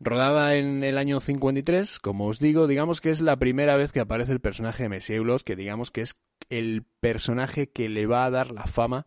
Rodada 0.00 0.54
en 0.56 0.84
el 0.84 0.98
año 0.98 1.18
53, 1.18 1.98
como 1.98 2.26
os 2.26 2.40
digo, 2.40 2.66
digamos 2.66 3.00
que 3.00 3.08
es 3.08 3.22
la 3.22 3.38
primera 3.38 3.74
vez 3.76 3.92
que 3.92 4.00
aparece 4.00 4.32
el 4.32 4.40
personaje 4.40 4.82
de 4.82 4.90
Monsieur 4.90 5.22
Hulot, 5.22 5.42
que 5.42 5.56
digamos 5.56 5.90
que 5.90 6.02
es 6.02 6.16
el 6.50 6.84
personaje 7.00 7.70
que 7.70 7.88
le 7.88 8.04
va 8.06 8.26
a 8.26 8.30
dar 8.30 8.50
la 8.50 8.66
fama 8.66 9.06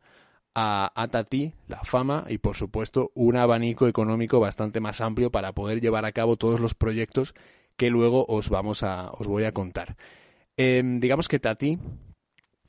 a, 0.55 0.91
a, 0.95 1.07
Tati, 1.07 1.53
la 1.67 1.83
fama 1.83 2.25
y 2.27 2.39
por 2.39 2.55
supuesto 2.55 3.11
un 3.13 3.37
abanico 3.37 3.87
económico 3.87 4.39
bastante 4.39 4.79
más 4.79 5.01
amplio 5.01 5.31
para 5.31 5.53
poder 5.53 5.81
llevar 5.81 6.05
a 6.05 6.11
cabo 6.13 6.35
todos 6.35 6.59
los 6.59 6.73
proyectos 6.73 7.35
que 7.77 7.89
luego 7.89 8.25
os 8.27 8.49
vamos 8.49 8.83
a, 8.83 9.11
os 9.11 9.27
voy 9.27 9.45
a 9.45 9.51
contar. 9.51 9.95
Em, 10.55 10.99
digamos 10.99 11.27
que 11.27 11.39
Tati, 11.39 11.79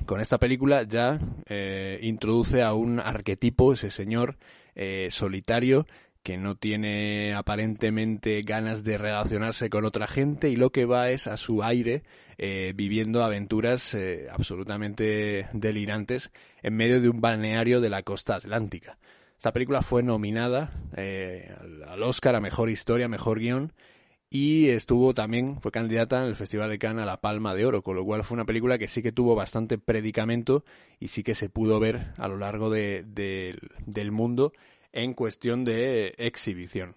con 0.06 0.20
esta 0.20 0.38
película 0.38 0.82
ya 0.84 1.18
eh, 1.46 1.98
introduce 2.02 2.62
a 2.62 2.72
un 2.74 2.98
arquetipo, 2.98 3.72
ese 3.72 3.90
señor 3.90 4.38
eh, 4.74 5.08
solitario 5.10 5.86
que 6.22 6.38
no 6.38 6.56
tiene 6.56 7.34
aparentemente 7.34 8.40
ganas 8.42 8.82
de 8.82 8.96
relacionarse 8.96 9.68
con 9.68 9.84
otra 9.84 10.06
gente 10.06 10.48
y 10.48 10.56
lo 10.56 10.70
que 10.70 10.86
va 10.86 11.10
es 11.10 11.26
a 11.26 11.36
su 11.36 11.62
aire 11.62 12.02
eh, 12.38 12.72
viviendo 12.74 13.22
aventuras 13.22 13.94
absolutamente 14.30 15.48
delirantes 15.52 16.32
en 16.62 16.76
medio 16.76 17.02
de 17.02 17.10
un 17.10 17.20
balneario 17.20 17.82
de 17.82 17.90
la 17.90 18.02
costa 18.02 18.36
atlántica. 18.36 18.96
Esta 19.36 19.52
película 19.52 19.82
fue 19.82 20.02
nominada 20.02 20.72
al 20.96 22.02
Oscar 22.02 22.36
a 22.36 22.40
Mejor 22.40 22.70
Historia, 22.70 23.06
Mejor 23.06 23.38
Guión 23.38 23.74
y 24.34 24.70
estuvo 24.70 25.14
también, 25.14 25.60
fue 25.60 25.70
candidata 25.70 26.20
en 26.20 26.26
el 26.26 26.34
Festival 26.34 26.68
de 26.68 26.80
Cannes 26.80 27.04
a 27.04 27.06
la 27.06 27.20
Palma 27.20 27.54
de 27.54 27.66
Oro, 27.66 27.82
con 27.82 27.94
lo 27.94 28.04
cual 28.04 28.24
fue 28.24 28.34
una 28.34 28.44
película 28.44 28.78
que 28.78 28.88
sí 28.88 29.00
que 29.00 29.12
tuvo 29.12 29.36
bastante 29.36 29.78
predicamento 29.78 30.64
y 30.98 31.06
sí 31.06 31.22
que 31.22 31.36
se 31.36 31.48
pudo 31.48 31.78
ver 31.78 32.08
a 32.16 32.26
lo 32.26 32.36
largo 32.36 32.68
de, 32.68 33.04
del 33.06 34.10
mundo 34.10 34.52
en 34.90 35.14
cuestión 35.14 35.64
de 35.64 36.16
exhibición. 36.18 36.96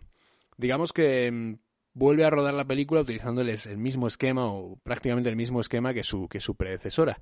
Digamos 0.57 0.93
que 0.93 1.29
mm, 1.31 1.59
vuelve 1.93 2.25
a 2.25 2.31
rodar 2.31 2.55
la 2.55 2.65
película 2.65 3.01
utilizándoles 3.01 3.67
el 3.67 3.77
mismo 3.77 4.07
esquema 4.07 4.47
o 4.47 4.79
prácticamente 4.81 5.29
el 5.29 5.35
mismo 5.35 5.61
esquema 5.61 5.93
que 5.93 6.01
su, 6.01 6.27
que 6.27 6.39
su 6.39 6.55
predecesora. 6.55 7.21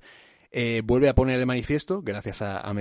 Eh, 0.50 0.80
vuelve 0.82 1.10
a 1.10 1.14
poner 1.14 1.38
de 1.38 1.44
manifiesto, 1.44 2.00
gracias 2.00 2.40
a, 2.40 2.66
a 2.66 2.74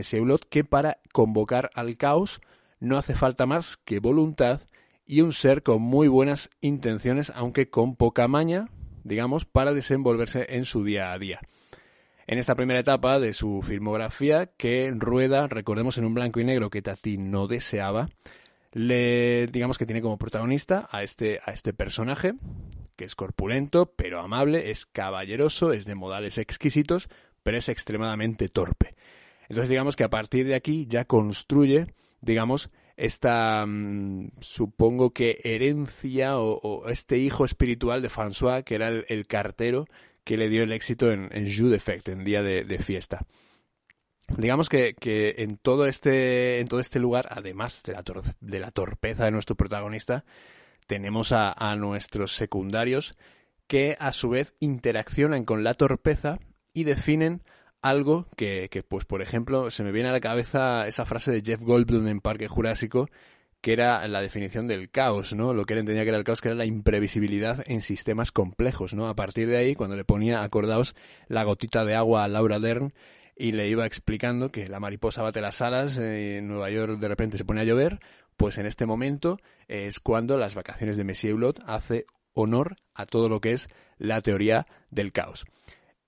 que 0.50 0.64
para 0.64 1.00
convocar 1.12 1.70
al 1.74 1.98
caos 1.98 2.40
no 2.80 2.98
hace 2.98 3.14
falta 3.14 3.46
más 3.46 3.76
que 3.76 4.00
voluntad 4.00 4.62
y 5.06 5.22
un 5.22 5.34
ser 5.34 5.64
con 5.64 5.82
muy 5.82 6.08
buenas 6.08 6.50
intenciones, 6.62 7.32
aunque 7.36 7.70
con 7.70 7.96
poca 7.96 8.28
maña, 8.28 8.70
digamos, 9.04 9.46
para 9.46 9.74
desenvolverse 9.74 10.48
en 10.50 10.66
su 10.66 10.84
día 10.84 11.12
a 11.12 11.20
día. 11.20 11.40
En 12.28 12.40
esta 12.40 12.56
primera 12.56 12.80
etapa 12.80 13.20
de 13.20 13.34
su 13.34 13.62
filmografía, 13.62 14.48
que 14.48 14.92
rueda, 14.96 15.48
recordemos, 15.48 15.98
en 15.98 16.06
un 16.06 16.16
blanco 16.16 16.40
y 16.40 16.44
negro 16.44 16.72
que 16.72 16.82
Tati 16.82 17.18
no 17.18 17.48
deseaba, 17.48 18.10
le 18.72 19.48
digamos 19.48 19.78
que 19.78 19.86
tiene 19.86 20.02
como 20.02 20.18
protagonista 20.18 20.88
a 20.92 21.04
este, 21.04 21.40
a 21.46 21.52
este 21.52 21.72
personaje, 21.72 22.34
que 22.96 23.06
es 23.06 23.16
corpulento, 23.16 23.94
pero 23.96 24.20
amable, 24.20 24.72
es 24.72 24.86
caballeroso, 24.86 25.72
es 25.72 25.86
de 25.86 25.96
modales 25.96 26.38
exquisitos, 26.40 27.10
pero 27.44 27.58
es 27.58 27.70
extremadamente 27.70 28.50
torpe. 28.50 28.96
Entonces 29.48 29.70
digamos 29.70 29.96
que 29.96 30.04
a 30.04 30.10
partir 30.10 30.48
de 30.48 30.56
aquí 30.56 30.88
ya 30.88 31.06
construye, 31.06 31.88
digamos, 32.22 32.72
esta, 32.98 33.66
mm, 33.66 34.32
supongo 34.40 35.12
que 35.12 35.40
herencia 35.44 36.38
o, 36.40 36.88
este 36.90 37.18
hijo 37.18 37.46
espiritual 37.46 38.02
de 38.02 38.10
François, 38.10 38.64
que 38.64 38.76
era 38.76 38.90
el, 38.90 39.28
cartero 39.28 39.88
que 40.24 40.38
le 40.38 40.50
dio 40.50 40.64
el 40.64 40.72
éxito 40.72 41.12
en, 41.12 41.30
en 41.32 41.46
Jus 41.46 41.78
en 42.08 42.24
día 42.24 42.42
de, 42.42 42.80
fiesta. 42.80 43.26
Digamos 44.38 44.70
que, 44.70 44.96
que, 44.96 45.36
en 45.40 45.58
todo 45.58 45.86
este 45.86 46.60
en 46.60 46.68
todo 46.68 46.80
este 46.80 47.00
lugar, 47.00 47.28
además 47.30 47.84
de 47.84 47.94
la, 47.94 48.04
de 48.40 48.60
la 48.60 48.72
torpeza 48.72 49.26
de 49.26 49.32
nuestro 49.32 49.56
protagonista, 49.56 50.26
tenemos 50.88 51.32
a 51.32 51.76
nuestros 51.76 52.36
secundarios 52.36 53.16
que 53.68 53.98
a 54.00 54.12
su 54.12 54.30
vez 54.30 54.56
interaccionan 54.60 55.46
con 55.46 55.64
la 55.64 55.74
torpeza 55.74 56.40
y 56.74 56.84
definen 56.84 57.44
algo 57.86 58.28
que, 58.36 58.70
pues, 58.88 59.06
por 59.06 59.22
ejemplo, 59.22 59.70
se 59.70 59.84
me 59.84 59.92
viene 59.92 60.10
a 60.10 60.12
la 60.12 60.20
cabeza 60.20 60.88
esa 60.88 61.06
frase 61.06 61.32
de 61.32 61.42
Jeff 61.42 61.62
Goldblum 61.62 62.08
en 62.08 62.20
Parque 62.20 62.48
Jurásico, 62.48 63.08
que 63.62 63.74
era 63.74 64.08
la 64.08 64.22
definición 64.22 64.68
del 64.68 64.90
caos, 64.90 65.34
¿no? 65.34 65.54
Lo 65.54 65.66
que 65.66 65.74
él 65.74 65.80
entendía 65.80 66.04
que 66.04 66.10
era 66.10 66.18
el 66.18 66.24
caos, 66.24 66.42
que 66.42 66.48
era 66.48 66.56
la 66.56 66.66
imprevisibilidad 66.66 67.64
en 67.68 67.82
sistemas 67.82 68.32
complejos, 68.32 68.96
¿no? 68.96 69.08
A 69.08 69.16
partir 69.16 69.48
de 69.48 69.58
ahí, 69.58 69.76
cuando 69.76 69.96
le 69.96 70.04
ponía, 70.04 70.42
acordaos, 70.42 70.96
la 71.28 71.44
gotita 71.44 71.86
de 71.86 71.94
agua 71.94 72.24
a 72.24 72.28
Laura 72.28 72.60
Dern 72.60 72.94
y 73.36 73.52
le 73.52 73.68
iba 73.70 73.86
explicando 73.86 74.52
que 74.52 74.68
la 74.68 74.80
mariposa 74.80 75.22
bate 75.22 75.42
las 75.42 75.62
alas, 75.62 76.00
eh, 76.00 76.38
en 76.38 76.48
Nueva 76.48 76.72
York 76.72 77.00
de 77.00 77.08
repente 77.08 77.38
se 77.38 77.46
pone 77.46 77.62
a 77.62 77.66
llover, 77.66 78.00
pues 78.36 78.58
en 78.58 78.66
este 78.66 78.88
momento 78.88 79.40
es 79.68 80.00
cuando 80.00 80.38
las 80.38 80.56
vacaciones 80.56 80.98
de 80.98 81.04
Messier 81.04 81.36
Hulot 81.36 81.62
hace 81.68 82.06
honor 82.34 82.78
a 82.96 83.06
todo 83.06 83.30
lo 83.30 83.42
que 83.42 83.54
es 83.54 83.68
la 84.00 84.22
teoría 84.22 84.66
del 84.90 85.12
caos. 85.12 85.46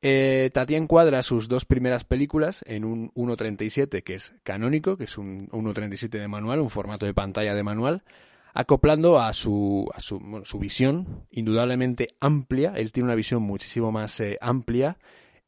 Eh, 0.09 0.51
Tati 0.53 0.75
encuadra 0.75 1.21
sus 1.21 1.49
dos 1.49 1.65
primeras 1.65 2.05
películas 2.05 2.63
en 2.65 2.85
un 2.85 3.11
1.37 3.11 4.03
que 4.03 4.13
es 4.13 4.33
canónico, 4.43 4.95
que 4.95 5.03
es 5.03 5.17
un 5.17 5.49
1.37 5.49 6.11
de 6.11 6.29
manual, 6.29 6.61
un 6.61 6.69
formato 6.69 7.05
de 7.05 7.13
pantalla 7.13 7.53
de 7.53 7.61
manual, 7.61 8.03
acoplando 8.53 9.19
a 9.19 9.33
su, 9.33 9.91
a 9.93 9.99
su, 9.99 10.21
visión 10.59 11.25
indudablemente 11.29 12.15
amplia. 12.21 12.71
Él 12.77 12.93
tiene 12.93 13.07
una 13.07 13.15
visión 13.15 13.43
muchísimo 13.43 13.91
más 13.91 14.17
eh, 14.21 14.37
amplia. 14.39 14.97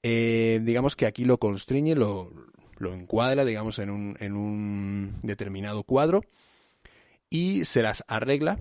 Eh, 0.03 0.59
digamos 0.61 0.97
que 0.97 1.05
aquí 1.05 1.23
lo 1.23 1.37
constriñe, 1.37 1.95
lo, 1.95 2.29
lo 2.79 2.93
encuadra, 2.93 3.45
digamos, 3.45 3.79
en 3.79 3.89
un, 3.89 4.17
en 4.19 4.35
un 4.35 5.19
determinado 5.23 5.83
cuadro 5.83 6.25
y 7.29 7.63
se 7.63 7.81
las 7.81 8.03
arregla 8.09 8.59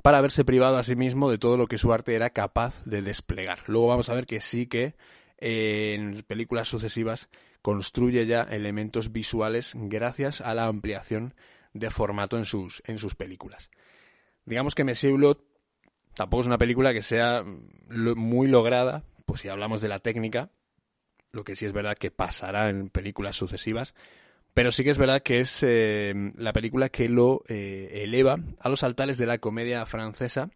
para 0.00 0.18
haberse 0.18 0.44
privado 0.44 0.78
a 0.78 0.82
sí 0.82 0.96
mismo 0.96 1.30
de 1.30 1.38
todo 1.38 1.56
lo 1.56 1.66
que 1.66 1.78
su 1.78 1.92
arte 1.92 2.14
era 2.14 2.30
capaz 2.30 2.82
de 2.84 3.02
desplegar. 3.02 3.60
Luego 3.66 3.88
vamos 3.88 4.08
a 4.08 4.14
ver 4.14 4.26
que 4.26 4.40
sí 4.40 4.66
que 4.66 4.94
eh, 5.38 5.94
en 5.94 6.22
películas 6.22 6.68
sucesivas 6.68 7.28
construye 7.60 8.26
ya 8.26 8.42
elementos 8.42 9.12
visuales 9.12 9.72
gracias 9.74 10.40
a 10.40 10.54
la 10.54 10.66
ampliación 10.66 11.34
de 11.74 11.90
formato 11.90 12.38
en 12.38 12.44
sus, 12.44 12.82
en 12.86 12.98
sus 12.98 13.14
películas. 13.14 13.70
Digamos 14.44 14.74
que 14.74 14.84
Messier 14.84 15.12
Hulot 15.12 15.44
tampoco 16.14 16.42
es 16.42 16.46
una 16.46 16.58
película 16.58 16.92
que 16.92 17.02
sea 17.02 17.44
muy 17.44 18.48
lograda, 18.48 19.04
pues 19.26 19.40
si 19.40 19.48
hablamos 19.48 19.80
de 19.80 19.88
la 19.88 20.00
técnica, 20.00 20.50
lo 21.30 21.44
que 21.44 21.56
sí 21.56 21.64
es 21.64 21.72
verdad 21.72 21.96
que 21.96 22.10
pasará 22.10 22.68
en 22.68 22.88
películas 22.88 23.36
sucesivas, 23.36 23.94
pero 24.54 24.70
sí 24.70 24.84
que 24.84 24.90
es 24.90 24.98
verdad 24.98 25.22
que 25.22 25.40
es 25.40 25.62
eh, 25.62 26.32
la 26.36 26.52
película 26.52 26.88
que 26.88 27.08
lo 27.08 27.42
eh, 27.48 28.02
eleva 28.04 28.38
a 28.60 28.68
los 28.68 28.82
altares 28.82 29.18
de 29.18 29.26
la 29.26 29.38
comedia 29.38 29.86
francesa, 29.86 30.50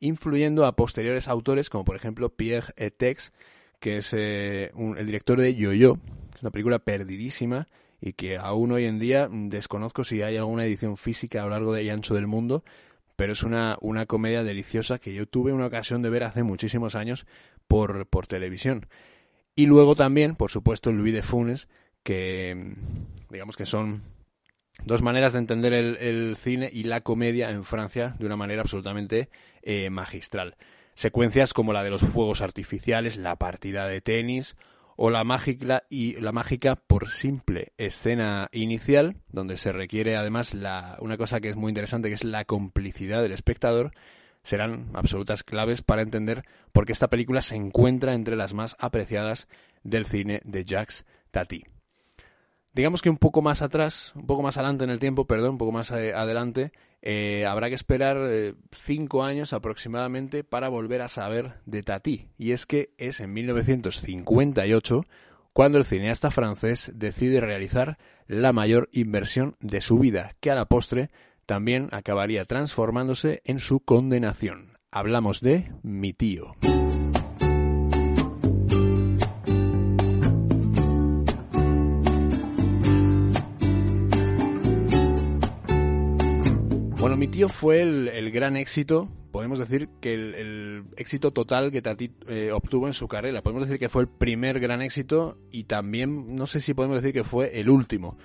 influyendo 0.00 0.64
a 0.64 0.76
posteriores 0.76 1.28
autores 1.28 1.70
como 1.70 1.84
por 1.84 1.96
ejemplo 1.96 2.30
Pierre 2.30 2.72
Etex, 2.76 3.32
que 3.80 3.98
es 3.98 4.12
eh, 4.12 4.70
el 4.96 5.06
director 5.06 5.40
de 5.40 5.54
Yo-Yo, 5.54 5.98
una 6.40 6.50
película 6.50 6.78
perdidísima 6.78 7.66
y 8.00 8.12
que 8.14 8.36
aún 8.36 8.72
hoy 8.72 8.84
en 8.84 8.98
día 8.98 9.28
desconozco 9.30 10.04
si 10.04 10.22
hay 10.22 10.36
alguna 10.36 10.64
edición 10.64 10.96
física 10.96 11.40
a 11.40 11.44
lo 11.44 11.50
largo 11.50 11.78
y 11.78 11.88
ancho 11.88 12.14
del 12.14 12.26
mundo, 12.26 12.64
pero 13.16 13.32
es 13.32 13.42
una, 13.42 13.76
una 13.80 14.06
comedia 14.06 14.42
deliciosa 14.42 14.98
que 14.98 15.14
yo 15.14 15.26
tuve 15.26 15.52
una 15.52 15.66
ocasión 15.66 16.02
de 16.02 16.10
ver 16.10 16.24
hace 16.24 16.42
muchísimos 16.42 16.94
años 16.94 17.26
por, 17.68 18.06
por 18.06 18.26
televisión. 18.26 18.86
Y 19.54 19.66
luego 19.66 19.94
también, 19.94 20.34
por 20.34 20.50
supuesto, 20.50 20.92
Louis 20.92 21.12
de 21.12 21.22
Funes, 21.22 21.68
que 22.02 22.74
digamos 23.30 23.56
que 23.56 23.66
son 23.66 24.02
dos 24.84 25.02
maneras 25.02 25.32
de 25.32 25.38
entender 25.38 25.72
el, 25.72 26.36
cine 26.36 26.68
y 26.72 26.84
la 26.84 27.02
comedia 27.02 27.50
en 27.50 27.64
Francia 27.64 28.14
de 28.18 28.26
una 28.26 28.36
manera 28.36 28.62
absolutamente 28.62 29.28
eh, 29.62 29.90
magistral. 29.90 30.56
Secuencias 30.94 31.54
como 31.54 31.72
la 31.72 31.82
de 31.82 31.90
los 31.90 32.02
fuegos 32.02 32.42
artificiales, 32.42 33.16
la 33.16 33.36
partida 33.36 33.86
de 33.86 34.00
tenis 34.00 34.56
o 34.96 35.10
la 35.10 35.24
mágica 35.24 35.84
y 35.88 36.20
la 36.20 36.32
mágica 36.32 36.76
por 36.76 37.08
simple 37.08 37.72
escena 37.78 38.48
inicial, 38.52 39.16
donde 39.30 39.56
se 39.56 39.72
requiere 39.72 40.16
además 40.16 40.52
la, 40.54 40.98
una 41.00 41.16
cosa 41.16 41.40
que 41.40 41.48
es 41.48 41.56
muy 41.56 41.70
interesante, 41.70 42.08
que 42.08 42.14
es 42.14 42.24
la 42.24 42.44
complicidad 42.44 43.22
del 43.22 43.32
espectador, 43.32 43.92
serán 44.42 44.90
absolutas 44.94 45.44
claves 45.44 45.82
para 45.82 46.02
entender 46.02 46.44
por 46.72 46.84
qué 46.84 46.92
esta 46.92 47.08
película 47.08 47.40
se 47.40 47.56
encuentra 47.56 48.14
entre 48.14 48.36
las 48.36 48.54
más 48.54 48.76
apreciadas 48.78 49.48
del 49.82 50.04
cine 50.04 50.42
de 50.44 50.64
Jacques 50.64 51.06
Tati. 51.30 51.64
Digamos 52.74 53.02
que 53.02 53.10
un 53.10 53.18
poco 53.18 53.42
más 53.42 53.60
atrás, 53.60 54.12
un 54.14 54.26
poco 54.26 54.42
más 54.42 54.56
adelante 54.56 54.84
en 54.84 54.90
el 54.90 54.98
tiempo, 54.98 55.26
perdón, 55.26 55.50
un 55.50 55.58
poco 55.58 55.72
más 55.72 55.90
eh, 55.90 56.14
adelante, 56.14 56.72
eh, 57.02 57.44
habrá 57.46 57.68
que 57.68 57.74
esperar 57.74 58.16
eh, 58.18 58.54
cinco 58.70 59.24
años 59.24 59.52
aproximadamente 59.52 60.42
para 60.42 60.70
volver 60.70 61.02
a 61.02 61.08
saber 61.08 61.56
de 61.66 61.82
Tati. 61.82 62.28
Y 62.38 62.52
es 62.52 62.64
que 62.64 62.94
es 62.96 63.20
en 63.20 63.34
1958 63.34 65.04
cuando 65.52 65.76
el 65.76 65.84
cineasta 65.84 66.30
francés 66.30 66.92
decide 66.94 67.40
realizar 67.40 67.98
la 68.26 68.54
mayor 68.54 68.88
inversión 68.92 69.56
de 69.60 69.82
su 69.82 69.98
vida, 69.98 70.34
que 70.40 70.50
a 70.50 70.54
la 70.54 70.64
postre 70.64 71.10
también 71.44 71.88
acabaría 71.92 72.46
transformándose 72.46 73.42
en 73.44 73.58
su 73.58 73.80
condenación. 73.80 74.78
Hablamos 74.90 75.42
de 75.42 75.72
mi 75.82 76.14
tío. 76.14 76.54
Mi 87.22 87.28
tío 87.28 87.48
fue 87.48 87.82
el, 87.82 88.32
gran 88.32 88.56
éxito, 88.56 89.08
podemos 89.30 89.56
decir 89.56 89.88
que 90.00 90.12
el, 90.12 90.82
éxito 90.96 91.30
total 91.30 91.70
que 91.70 91.80
Tati 91.80 92.10
eh, 92.26 92.50
obtuvo 92.50 92.88
en 92.88 92.94
su 92.94 93.06
carrera. 93.06 93.42
Podemos 93.42 93.68
decir 93.68 93.78
que 93.78 93.88
fue 93.88 94.02
el 94.02 94.08
primer 94.08 94.58
gran 94.58 94.82
éxito 94.82 95.38
y 95.52 95.62
también, 95.62 96.34
no 96.34 96.48
sé 96.48 96.60
si 96.60 96.74
podemos 96.74 97.00
decir 97.00 97.14
que 97.14 97.22
fue 97.22 97.60
el 97.60 97.70
último. 97.70 98.18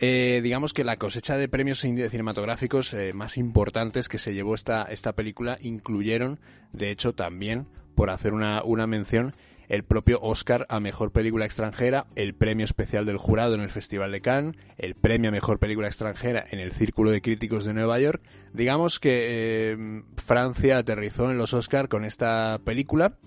Eh, 0.00 0.40
digamos 0.42 0.74
que 0.74 0.84
la 0.84 0.98
cosecha 0.98 1.38
de 1.38 1.48
premios 1.48 1.78
cinematográficos 1.78 2.92
eh, 2.92 3.14
más 3.14 3.38
importantes 3.38 4.06
que 4.06 4.18
se 4.18 4.34
llevó 4.34 4.54
esta, 4.54 4.82
esta 4.82 5.14
película 5.14 5.56
incluyeron, 5.62 6.38
de 6.74 6.90
hecho, 6.90 7.14
también, 7.14 7.66
por 7.94 8.10
hacer 8.10 8.34
una, 8.34 8.62
una 8.64 8.86
mención, 8.86 9.34
el 9.68 9.84
propio 9.84 10.20
Oscar 10.20 10.66
a 10.68 10.80
Mejor 10.80 11.12
Película 11.12 11.44
Extranjera, 11.44 12.06
el 12.14 12.34
premio 12.34 12.64
especial 12.64 13.06
del 13.06 13.16
jurado 13.16 13.54
en 13.54 13.60
el 13.60 13.70
Festival 13.70 14.12
de 14.12 14.20
Cannes, 14.20 14.56
el 14.78 14.94
premio 14.94 15.30
a 15.30 15.32
Mejor 15.32 15.58
Película 15.58 15.88
Extranjera 15.88 16.44
en 16.50 16.60
el 16.60 16.72
Círculo 16.72 17.10
de 17.10 17.22
Críticos 17.22 17.64
de 17.64 17.74
Nueva 17.74 17.98
York. 17.98 18.22
Digamos 18.52 19.00
que 19.00 19.26
eh, 19.72 20.02
Francia 20.16 20.78
aterrizó 20.78 21.30
en 21.30 21.38
los 21.38 21.54
Oscar 21.54 21.88
con 21.88 22.04
esta 22.04 22.60
película 22.64 23.18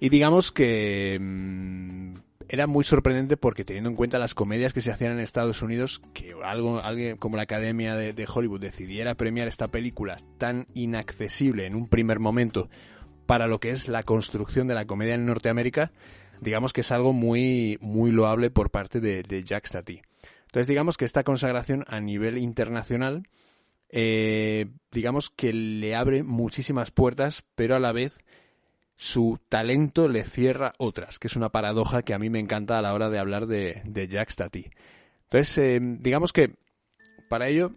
y 0.00 0.08
digamos 0.08 0.52
que 0.52 1.18
mm, 1.20 2.14
era 2.48 2.66
muy 2.66 2.84
sorprendente 2.84 3.36
porque 3.36 3.64
teniendo 3.64 3.90
en 3.90 3.96
cuenta 3.96 4.18
las 4.18 4.34
comedias 4.34 4.72
que 4.72 4.80
se 4.80 4.92
hacían 4.92 5.12
en 5.12 5.20
Estados 5.20 5.62
Unidos, 5.62 6.02
que 6.12 6.34
algo, 6.44 6.80
alguien 6.80 7.16
como 7.16 7.36
la 7.36 7.44
Academia 7.44 7.96
de 7.96 8.28
Hollywood 8.32 8.60
decidiera 8.60 9.14
premiar 9.14 9.48
esta 9.48 9.68
película 9.68 10.18
tan 10.38 10.66
inaccesible 10.74 11.66
en 11.66 11.74
un 11.74 11.88
primer 11.88 12.20
momento 12.20 12.68
para 13.26 13.46
lo 13.46 13.60
que 13.60 13.70
es 13.70 13.88
la 13.88 14.02
construcción 14.02 14.66
de 14.66 14.74
la 14.74 14.86
comedia 14.86 15.14
en 15.14 15.26
Norteamérica, 15.26 15.92
digamos 16.40 16.72
que 16.72 16.82
es 16.82 16.92
algo 16.92 17.12
muy, 17.12 17.78
muy 17.80 18.10
loable 18.10 18.50
por 18.50 18.70
parte 18.70 19.00
de, 19.00 19.44
Jack 19.44 19.66
Stati. 19.66 20.02
Entonces, 20.46 20.68
digamos 20.68 20.96
que 20.96 21.04
esta 21.04 21.24
consagración 21.24 21.84
a 21.88 22.00
nivel 22.00 22.38
internacional, 22.38 23.28
eh, 23.88 24.66
digamos 24.92 25.30
que 25.30 25.52
le 25.52 25.96
abre 25.96 26.22
muchísimas 26.22 26.90
puertas, 26.90 27.44
pero 27.54 27.74
a 27.74 27.80
la 27.80 27.92
vez 27.92 28.18
su 28.96 29.40
talento 29.48 30.08
le 30.08 30.24
cierra 30.24 30.72
otras, 30.78 31.18
que 31.18 31.26
es 31.26 31.36
una 31.36 31.50
paradoja 31.50 32.02
que 32.02 32.14
a 32.14 32.18
mí 32.18 32.30
me 32.30 32.38
encanta 32.38 32.78
a 32.78 32.82
la 32.82 32.94
hora 32.94 33.10
de 33.10 33.18
hablar 33.18 33.46
de, 33.46 33.82
de 33.84 34.06
Jack 34.06 34.30
Stati. 34.30 34.70
Entonces, 35.24 35.58
eh, 35.58 35.80
digamos 35.80 36.32
que 36.32 36.54
para 37.28 37.48
ello 37.48 37.72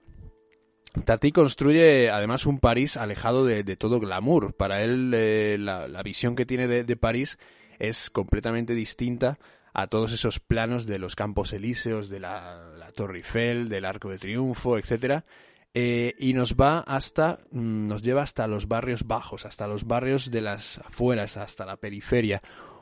Tati 1.03 1.31
construye 1.31 2.09
además 2.09 2.45
un 2.45 2.59
París 2.59 2.97
alejado 2.97 3.45
de, 3.45 3.63
todo 3.75 3.99
glamour. 3.99 4.53
Para 4.53 4.83
él 4.83 5.11
eh, 5.15 5.57
la, 5.59 6.01
visión 6.03 6.35
que 6.35 6.45
tiene 6.45 6.67
de, 6.67 6.97
París 6.97 7.37
es 7.79 8.09
completamente 8.09 8.73
distinta 8.73 9.39
a 9.73 9.87
todos 9.87 10.11
esos 10.11 10.39
planos 10.39 10.85
de 10.85 10.99
los 10.99 11.15
Campos 11.15 11.53
Elíseos, 11.53 12.09
de 12.09 12.19
la, 12.19 12.73
Torre 12.95 13.17
Eiffel, 13.17 13.69
del 13.69 13.85
Arco 13.85 14.09
de 14.09 14.17
Triunfo, 14.17 14.77
etcétera. 14.77 15.25
Eh, 15.73 16.15
y 16.17 16.33
nos 16.33 16.55
va 16.55 16.79
hasta, 16.79 17.39
mm, 17.51 17.87
nos 17.87 18.01
lleva 18.01 18.23
hasta 18.23 18.47
los 18.47 18.67
barrios 18.67 19.05
bajos, 19.05 19.45
hasta 19.45 19.67
los 19.67 19.85
barrios 19.85 20.31
de 20.31 20.41
las 20.41 20.79
afueras, 20.79 21.37
hasta 21.37 21.65
la 21.65 21.77
periferia. 21.77 22.41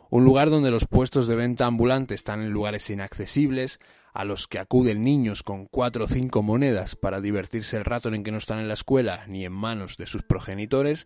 Un 0.10 0.24
lugar 0.24 0.50
donde 0.50 0.72
los 0.72 0.86
puestos 0.86 1.28
de 1.28 1.36
venta 1.36 1.66
ambulante 1.66 2.14
están 2.14 2.42
en 2.42 2.52
lugares 2.52 2.90
inaccesibles, 2.90 3.80
a 4.16 4.26
los 4.26 4.48
que 4.48 4.60
acuden 4.60 5.04
niños 5.04 5.44
con 5.44 5.66
cuatro 5.66 6.06
o 6.06 6.08
cinco 6.08 6.42
monedas 6.42 6.96
para 6.96 7.22
divertirse 7.22 7.76
el 7.78 7.86
rato 7.86 8.12
en 8.14 8.24
que 8.24 8.32
no 8.32 8.38
están 8.38 8.60
en 8.60 8.70
la 8.70 8.74
escuela 8.74 9.26
ni 9.28 9.46
en 9.46 9.52
manos 9.52 9.98
de 9.98 10.08
sus 10.08 10.24
progenitores. 10.24 11.06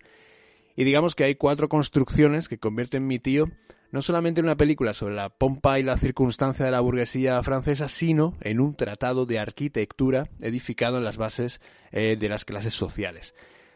Y 0.76 0.84
digamos 0.84 1.16
que 1.16 1.24
hay 1.26 1.36
cuatro 1.36 1.68
construcciones 1.68 2.48
que 2.48 2.60
convierten 2.60 3.08
mi 3.08 3.20
tío 3.20 3.50
no 3.92 4.02
solamente 4.02 4.40
en 4.40 4.46
una 4.46 4.58
película 4.58 4.94
sobre 4.94 5.16
la 5.16 5.30
pompa 5.30 5.80
y 5.80 5.84
la 5.84 5.98
circunstancia 5.98 6.66
de 6.66 6.72
la 6.72 6.80
burguesía 6.80 7.42
francesa, 7.42 7.90
sino 7.90 8.36
en 8.42 8.60
un 8.60 8.76
tratado 8.76 9.26
de 9.26 9.40
arquitectura 9.40 10.30
edificado 10.42 10.98
en 11.00 11.04
las 11.04 11.18
bases 11.18 11.60
eh, 11.92 12.16
de 12.16 12.30
las 12.30 12.46
clases 12.46 12.74
sociales. 12.74 13.34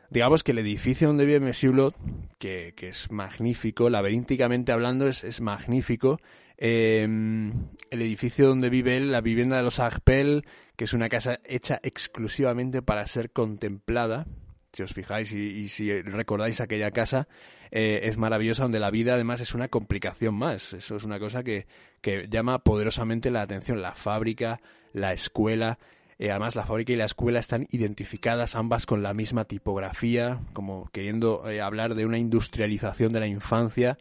Digamos 0.10 0.44
que 0.44 0.52
el 0.52 0.60
edificio 0.60 1.08
donde 1.08 1.26
vive 1.26 1.40
Monsieur 1.40 1.74
Blot, 1.74 1.96
que, 2.38 2.76
es 2.78 3.10
magnífico, 3.10 3.90
laberínticamente 3.90 4.72
hablando 4.72 5.08
es, 5.08 5.24
es 5.24 5.42
magnífico, 5.42 6.20
Em, 6.58 7.70
el 7.90 8.02
edificio 8.02 8.48
donde 8.48 8.70
vive 8.70 8.98
él, 8.98 9.12
la 9.12 9.22
vivienda 9.22 9.58
de 9.58 9.64
los 9.64 9.80
Arpel, 9.80 10.46
que 10.76 10.86
es 10.86 10.94
una 10.94 11.10
casa 11.10 11.40
hecha 11.46 11.80
exclusivamente 11.84 12.82
para 12.82 13.06
ser 13.08 13.32
contemplada. 13.32 14.28
Si 14.72 14.82
os 14.82 14.94
fijáis 14.94 15.32
y, 15.34 15.68
si 15.70 16.02
recordáis 16.02 16.60
aquella 16.60 16.92
casa, 16.92 17.28
eh, 17.70 18.02
es 18.04 18.18
maravillosa, 18.18 18.64
donde 18.64 18.80
la 18.80 18.90
vida 18.90 19.14
además 19.14 19.42
es 19.42 19.54
una 19.54 19.68
complicación 19.68 20.36
más. 20.36 20.74
Eso 20.74 20.96
es 20.96 21.04
una 21.04 21.20
cosa 21.20 21.44
que, 21.44 21.68
que 22.02 22.28
llama 22.28 22.60
poderosamente 22.60 23.30
la 23.30 23.42
atención. 23.44 23.82
La 23.82 23.94
fábrica, 23.94 24.62
la 24.94 25.14
escuela, 25.14 25.78
eh, 26.20 26.32
además, 26.32 26.56
la 26.56 26.66
fábrica 26.66 26.94
y 26.94 26.96
la 26.96 27.06
escuela 27.06 27.40
están 27.40 27.68
identificadas 27.72 28.56
ambas 28.56 28.86
con 28.86 29.04
la 29.04 29.14
misma 29.14 29.46
tipografía, 29.46 30.40
como 30.54 30.90
queriendo 30.92 31.50
eh, 31.50 31.62
hablar 31.62 31.96
de 31.96 32.06
una 32.06 32.18
industrialización 32.18 33.14
de 33.14 33.20
la 33.20 33.28
infancia 33.28 33.98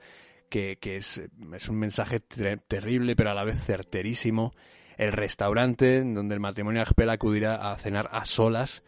que, 0.53 0.97
es, 0.97 1.23
es, 1.55 1.69
un 1.69 1.79
mensaje 1.79 2.21
terrible 2.21 3.17
pero 3.17 3.31
a 3.31 3.35
la 3.35 3.45
vez 3.45 3.59
certerísimo. 3.65 4.55
El 4.99 5.13
restaurante 5.13 6.05
donde 6.05 6.35
el 6.35 6.41
matrimonio 6.41 6.83
Agpel 6.83 7.09
acudirá 7.09 7.73
a 7.73 7.77
cenar 7.79 8.11
a 8.13 8.27
solas, 8.27 8.85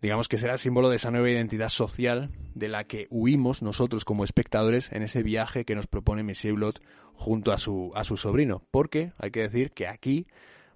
digamos 0.00 0.26
que 0.26 0.38
será 0.38 0.54
el 0.54 0.58
símbolo 0.58 0.88
de 0.88 0.96
esa 0.96 1.10
nueva 1.10 1.30
identidad 1.30 1.68
social 1.68 2.30
de 2.54 2.68
la 2.68 2.84
que 2.84 3.06
huimos 3.10 3.60
nosotros 3.60 4.06
como 4.06 4.24
espectadores 4.24 4.90
en 4.92 5.02
ese 5.02 5.22
viaje 5.22 5.66
que 5.66 5.74
nos 5.74 5.86
propone 5.86 6.22
Monsieur 6.22 6.54
Blot 6.54 6.80
junto 7.12 7.52
a 7.52 7.58
su, 7.58 7.92
a 7.94 8.04
su 8.04 8.16
sobrino. 8.16 8.64
Porque 8.70 9.12
hay 9.18 9.30
que 9.30 9.42
decir 9.42 9.70
que 9.70 9.86
aquí 9.86 10.26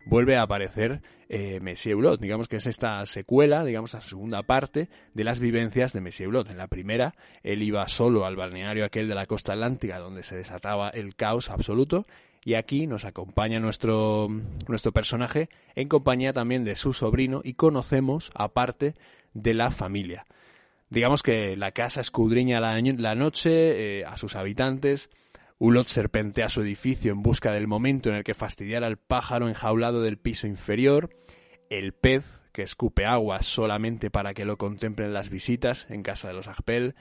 vuelve 0.05 0.37
a 0.37 0.43
aparecer 0.43 1.01
eh, 1.29 1.61
Monsieur 1.61 1.97
Blot. 1.97 2.21
Digamos 2.21 2.49
que 2.49 2.57
es 2.57 2.67
esta 2.67 3.05
secuela, 3.07 3.65
digamos, 3.65 3.93
la 3.95 4.01
segunda 4.01 4.43
parte 4.43 4.89
de 5.15 5.25
las 5.25 5.41
vivencias 5.41 5.93
de 5.93 6.01
Monsieur 6.01 6.31
Blot. 6.31 6.51
En 6.51 6.59
la 6.59 6.69
primera, 6.69 7.15
él 7.43 7.63
iba 7.63 7.87
solo 7.89 8.27
al 8.27 8.37
balneario 8.37 8.85
aquel 8.85 9.09
de 9.09 9.15
la 9.15 9.27
costa 9.27 9.53
atlántica 9.53 9.99
donde 9.99 10.23
se 10.23 10.37
desataba 10.37 10.91
el 10.91 11.17
caos 11.17 11.51
absoluto. 11.51 12.07
Y 12.45 12.55
aquí 12.55 12.87
nos 12.87 13.05
acompaña 13.05 13.59
nuestro, 13.59 14.29
nuestro 14.69 14.93
personaje 14.93 15.49
en 15.75 15.89
compañía 15.89 16.33
también 16.33 16.63
de 16.63 16.77
su 16.77 16.93
sobrino 16.93 17.41
y 17.43 17.55
conocemos 17.55 18.31
a 18.35 18.49
parte 18.53 18.95
de 19.35 19.53
la 19.53 19.73
familia. 19.73 20.27
Digamos 20.89 21.25
que 21.25 21.57
la 21.57 21.73
casa 21.73 22.01
escudriña 22.01 22.61
la, 22.61 23.15
noche, 23.17 23.99
eh, 23.99 24.05
a 24.05 24.17
sus 24.17 24.37
habitantes, 24.37 25.11
Ulot 25.59 25.89
serpentea 25.89 26.51
su 26.51 26.61
edificio 26.61 27.13
en 27.13 27.23
busca 27.23 27.53
del 27.53 27.67
momento 27.67 28.11
en 28.11 28.17
el 28.17 28.25
que 28.25 28.35
fastidiar 28.35 28.85
al 28.85 28.99
pájaro 28.99 29.49
enjaulado 29.49 30.03
del 30.03 30.19
piso 30.19 30.47
inferior, 30.47 31.11
el 31.71 31.95
pez, 31.95 32.41
que 32.53 32.63
escupe 32.63 33.07
agua 33.07 33.43
solamente 33.43 34.11
para 34.11 34.35
que 34.35 34.45
lo 34.45 34.59
contemplen 34.59 35.13
las 35.13 35.31
visitas 35.31 35.87
en 35.91 36.03
casa 36.03 36.29
de 36.29 36.35
los 36.35 36.49
Agpel, 36.49 36.95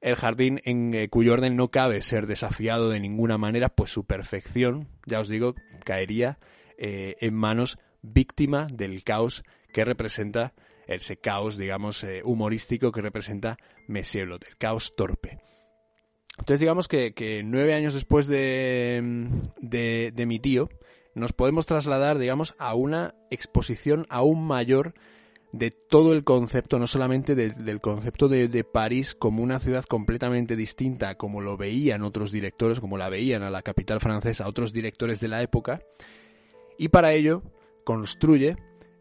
el 0.00 0.14
jardín 0.14 0.60
en 0.64 0.94
eh, 0.94 1.08
cuyo 1.08 1.32
orden 1.32 1.56
no 1.56 1.70
cabe 1.70 2.02
ser 2.02 2.26
desafiado 2.26 2.90
de 2.90 3.00
ninguna 3.00 3.38
manera, 3.38 3.68
pues 3.68 3.90
su 3.90 4.04
perfección, 4.04 4.88
ya 5.04 5.20
os 5.20 5.28
digo, 5.28 5.54
caería 5.84 6.38
eh, 6.78 7.16
en 7.20 7.34
manos 7.34 7.78
víctima 8.02 8.68
del 8.72 9.02
caos 9.02 9.44
que 9.72 9.84
representa 9.84 10.54
ese 10.86 11.16
caos, 11.16 11.56
digamos, 11.56 12.04
eh, 12.04 12.22
humorístico 12.24 12.92
que 12.92 13.00
representa 13.00 13.58
Monsieur 13.88 14.28
el 14.28 14.56
caos 14.58 14.94
torpe. 14.96 15.38
Entonces 16.38 16.60
digamos 16.60 16.88
que, 16.88 17.42
nueve 17.44 17.74
años 17.74 17.94
después 17.94 18.26
de, 18.26 19.02
de, 19.60 20.26
mi 20.26 20.38
tío, 20.38 20.68
nos 21.14 21.32
podemos 21.32 21.66
trasladar, 21.66 22.18
digamos, 22.18 22.54
a 22.58 22.74
una 22.74 23.14
exposición 23.30 24.06
aún 24.10 24.46
mayor 24.46 24.94
de 25.52 25.70
todo 25.70 26.12
el 26.12 26.24
concepto, 26.24 26.78
no 26.78 26.86
solamente 26.86 27.34
del 27.34 27.80
concepto 27.80 28.28
de, 28.28 28.48
de, 28.48 28.64
París 28.64 29.14
como 29.14 29.42
una 29.42 29.58
ciudad 29.58 29.84
completamente 29.84 30.54
distinta, 30.54 31.14
como 31.16 31.40
lo 31.40 31.56
veían 31.56 32.02
otros 32.02 32.30
directores, 32.30 32.80
como 32.80 32.98
la 32.98 33.08
veían 33.08 33.42
a 33.42 33.50
la 33.50 33.62
capital 33.62 34.00
francesa, 34.00 34.46
otros 34.46 34.72
directores 34.72 35.20
de 35.20 35.28
la 35.28 35.42
época, 35.42 35.80
y 36.78 36.88
para 36.88 37.12
ello 37.12 37.42
construye 37.84 38.56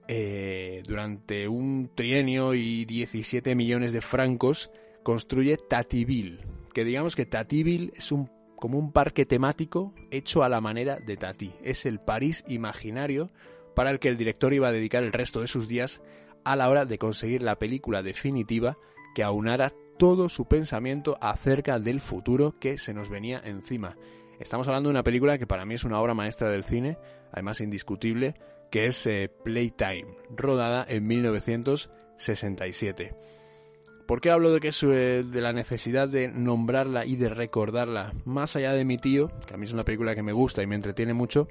eh, 0.08 0.84
durante 0.86 1.48
un 1.48 1.90
trienio 1.96 2.54
y 2.54 2.86
17 2.86 3.56
millones 3.56 3.92
de 3.92 4.02
francos, 4.02 4.70
construye 5.02 5.58
Tativille, 5.58 6.40
que 6.76 6.86
digamos 6.86 7.16
que 7.16 7.26
Tativille 7.26 7.92
es 7.96 8.12
un, 8.12 8.30
como 8.58 8.78
un 8.78 8.92
parque 8.92 9.26
temático 9.26 9.94
hecho 10.12 10.44
a 10.44 10.50
la 10.50 10.60
manera 10.60 10.98
de 10.98 11.16
Tati. 11.16 11.54
Es 11.64 11.86
el 11.86 12.00
París 12.00 12.44
imaginario 12.50 13.32
para 13.76 13.92
el 13.92 14.00
que 14.00 14.10
el 14.10 14.18
director 14.18 14.54
iba 14.54 14.68
a 14.68 14.74
dedicar 14.74 15.06
el 15.06 15.14
resto 15.14 15.40
de 15.40 15.48
sus 15.48 15.70
días 15.70 16.02
a 16.44 16.58
la 16.58 16.70
hora 16.70 16.84
de 16.84 16.98
conseguir 16.98 17.42
la 17.42 17.58
película 17.58 18.04
definitiva 18.04 18.78
que 19.16 19.24
aunara 19.24 19.72
todo 19.98 20.28
su 20.28 20.50
pensamiento 20.50 21.18
acerca 21.22 21.80
del 21.80 22.02
futuro 22.02 22.60
que 22.60 22.78
se 22.78 22.94
nos 22.94 23.08
venía 23.08 23.42
encima. 23.46 23.96
Estamos 24.42 24.68
hablando 24.68 24.90
de 24.90 24.96
una 24.96 25.04
película 25.04 25.38
que 25.38 25.48
para 25.48 25.66
mí 25.66 25.76
es 25.76 25.86
una 25.86 26.02
obra 26.02 26.14
maestra 26.14 26.50
del 26.50 26.66
cine, 26.66 26.98
además 27.32 27.62
indiscutible, 27.62 28.36
que 28.70 28.88
es 28.88 29.08
eh, 29.08 29.32
Playtime, 29.46 30.18
rodada 30.30 30.86
en 30.90 31.08
1967. 31.08 33.16
¿Por 34.08 34.22
qué 34.22 34.30
hablo 34.30 34.52
de 34.54 34.60
que 34.60 34.70
eh, 34.84 35.24
de 35.26 35.42
la 35.42 35.52
necesidad 35.52 36.08
de 36.08 36.28
nombrarla 36.28 37.06
y 37.06 37.16
de 37.16 37.30
recordarla? 37.30 38.14
Más 38.24 38.56
allá 38.56 38.74
de 38.74 38.86
mi 38.86 39.00
tío, 39.00 39.32
que 39.48 39.56
a 39.56 39.58
mí 39.58 39.66
es 39.66 39.74
una 39.74 39.84
película 39.86 40.14
que 40.14 40.22
me 40.22 40.32
gusta 40.32 40.62
y 40.62 40.68
me 40.68 40.76
entretiene 40.76 41.14
mucho, 41.14 41.48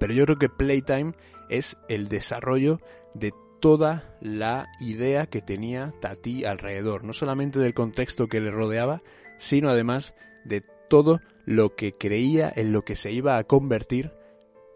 pero 0.00 0.12
yo 0.12 0.24
creo 0.24 0.38
que 0.38 0.48
Playtime 0.48 1.12
es 1.48 1.76
el 1.88 2.08
desarrollo 2.08 2.80
de 3.14 3.32
toda 3.60 4.16
la 4.20 4.68
idea 4.80 5.26
que 5.26 5.42
tenía 5.42 5.94
Tati 6.00 6.44
alrededor, 6.44 7.04
no 7.04 7.12
solamente 7.12 7.58
del 7.60 7.74
contexto 7.74 8.26
que 8.26 8.40
le 8.40 8.50
rodeaba, 8.50 9.02
sino 9.36 9.68
además 9.68 10.14
de 10.44 10.64
todo 10.88 11.20
lo 11.44 11.76
que 11.76 11.96
creía 11.96 12.52
en 12.54 12.72
lo 12.72 12.82
que 12.82 12.96
se 12.96 13.12
iba 13.12 13.36
a 13.36 13.44
convertir 13.44 14.12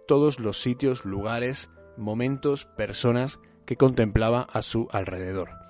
todos 0.07 0.39
los 0.39 0.61
sitios, 0.61 1.05
lugares, 1.05 1.71
momentos, 1.97 2.67
personas 2.77 3.41
que 3.67 3.77
contemplaba 3.77 4.43
a 4.43 4.63
su 4.63 4.87
alrededor. 4.93 5.64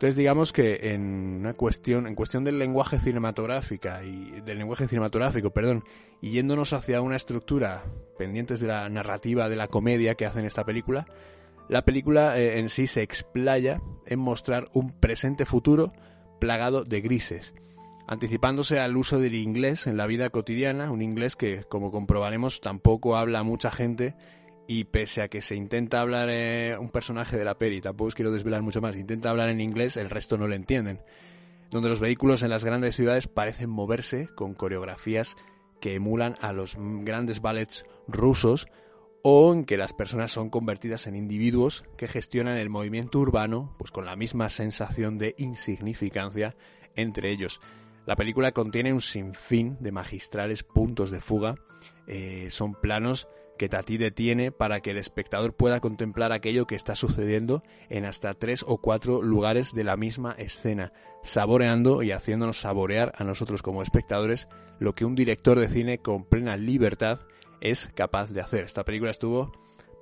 Entonces 0.00 0.16
digamos 0.16 0.54
que 0.54 0.94
en 0.94 1.40
una 1.40 1.52
cuestión, 1.52 2.06
en 2.06 2.14
cuestión 2.14 2.42
del 2.42 2.58
lenguaje 2.58 2.98
cinematográfico 2.98 3.90
y 4.02 4.40
del 4.40 4.56
lenguaje 4.56 4.88
cinematográfico, 4.88 5.50
perdón, 5.50 5.84
y 6.22 6.30
yéndonos 6.30 6.72
hacia 6.72 7.02
una 7.02 7.16
estructura 7.16 7.84
pendientes 8.16 8.60
de 8.60 8.68
la 8.68 8.88
narrativa 8.88 9.50
de 9.50 9.56
la 9.56 9.68
comedia 9.68 10.14
que 10.14 10.24
hace 10.24 10.40
en 10.40 10.46
esta 10.46 10.64
película, 10.64 11.04
la 11.68 11.84
película 11.84 12.38
eh, 12.38 12.60
en 12.60 12.70
sí 12.70 12.86
se 12.86 13.02
explaya 13.02 13.82
en 14.06 14.20
mostrar 14.20 14.70
un 14.72 14.90
presente 14.90 15.44
futuro 15.44 15.92
plagado 16.38 16.84
de 16.84 17.02
grises 17.02 17.52
anticipándose 18.06 18.80
al 18.80 18.96
uso 18.96 19.20
del 19.20 19.34
inglés 19.34 19.86
en 19.86 19.98
la 19.98 20.06
vida 20.06 20.30
cotidiana, 20.30 20.90
un 20.90 21.02
inglés 21.02 21.36
que, 21.36 21.64
como 21.64 21.92
comprobaremos, 21.92 22.62
tampoco 22.62 23.16
habla 23.16 23.42
mucha 23.42 23.70
gente 23.70 24.16
y 24.70 24.84
pese 24.84 25.20
a 25.20 25.26
que 25.26 25.40
se 25.40 25.56
intenta 25.56 26.00
hablar 26.00 26.28
eh, 26.30 26.76
un 26.78 26.90
personaje 26.90 27.36
de 27.36 27.44
la 27.44 27.58
peli, 27.58 27.80
tampoco 27.80 28.06
os 28.06 28.14
quiero 28.14 28.30
desvelar 28.30 28.62
mucho 28.62 28.80
más, 28.80 28.94
intenta 28.94 29.28
hablar 29.28 29.48
en 29.48 29.60
inglés, 29.60 29.96
el 29.96 30.08
resto 30.08 30.38
no 30.38 30.46
lo 30.46 30.54
entienden. 30.54 31.00
Donde 31.72 31.88
los 31.88 31.98
vehículos 31.98 32.44
en 32.44 32.50
las 32.50 32.62
grandes 32.62 32.94
ciudades 32.94 33.26
parecen 33.26 33.68
moverse 33.68 34.28
con 34.36 34.54
coreografías 34.54 35.36
que 35.80 35.94
emulan 35.94 36.36
a 36.40 36.52
los 36.52 36.76
grandes 36.78 37.40
ballets 37.40 37.84
rusos 38.06 38.68
o 39.24 39.52
en 39.52 39.64
que 39.64 39.76
las 39.76 39.92
personas 39.92 40.30
son 40.30 40.50
convertidas 40.50 41.08
en 41.08 41.16
individuos 41.16 41.82
que 41.96 42.06
gestionan 42.06 42.56
el 42.56 42.70
movimiento 42.70 43.18
urbano 43.18 43.74
pues 43.76 43.90
con 43.90 44.06
la 44.06 44.14
misma 44.14 44.48
sensación 44.50 45.18
de 45.18 45.34
insignificancia 45.36 46.54
entre 46.94 47.32
ellos. 47.32 47.60
La 48.06 48.14
película 48.14 48.52
contiene 48.52 48.92
un 48.92 49.00
sinfín 49.00 49.78
de 49.80 49.90
magistrales 49.90 50.62
puntos 50.62 51.10
de 51.10 51.20
fuga. 51.20 51.56
Eh, 52.06 52.46
son 52.50 52.74
planos 52.74 53.26
que 53.60 53.68
Tati 53.68 53.98
detiene 53.98 54.52
para 54.52 54.80
que 54.80 54.92
el 54.92 54.96
espectador 54.96 55.52
pueda 55.52 55.80
contemplar 55.80 56.32
aquello 56.32 56.66
que 56.66 56.74
está 56.74 56.94
sucediendo 56.94 57.62
en 57.90 58.06
hasta 58.06 58.32
tres 58.32 58.64
o 58.66 58.78
cuatro 58.78 59.20
lugares 59.20 59.74
de 59.74 59.84
la 59.84 59.98
misma 59.98 60.32
escena, 60.38 60.94
saboreando 61.22 62.02
y 62.02 62.10
haciéndonos 62.10 62.56
saborear 62.56 63.12
a 63.18 63.24
nosotros 63.24 63.60
como 63.60 63.82
espectadores 63.82 64.48
lo 64.78 64.94
que 64.94 65.04
un 65.04 65.14
director 65.14 65.58
de 65.58 65.68
cine 65.68 65.98
con 65.98 66.24
plena 66.24 66.56
libertad 66.56 67.20
es 67.60 67.90
capaz 67.94 68.30
de 68.30 68.40
hacer. 68.40 68.64
Esta 68.64 68.86
película 68.86 69.10
estuvo 69.10 69.52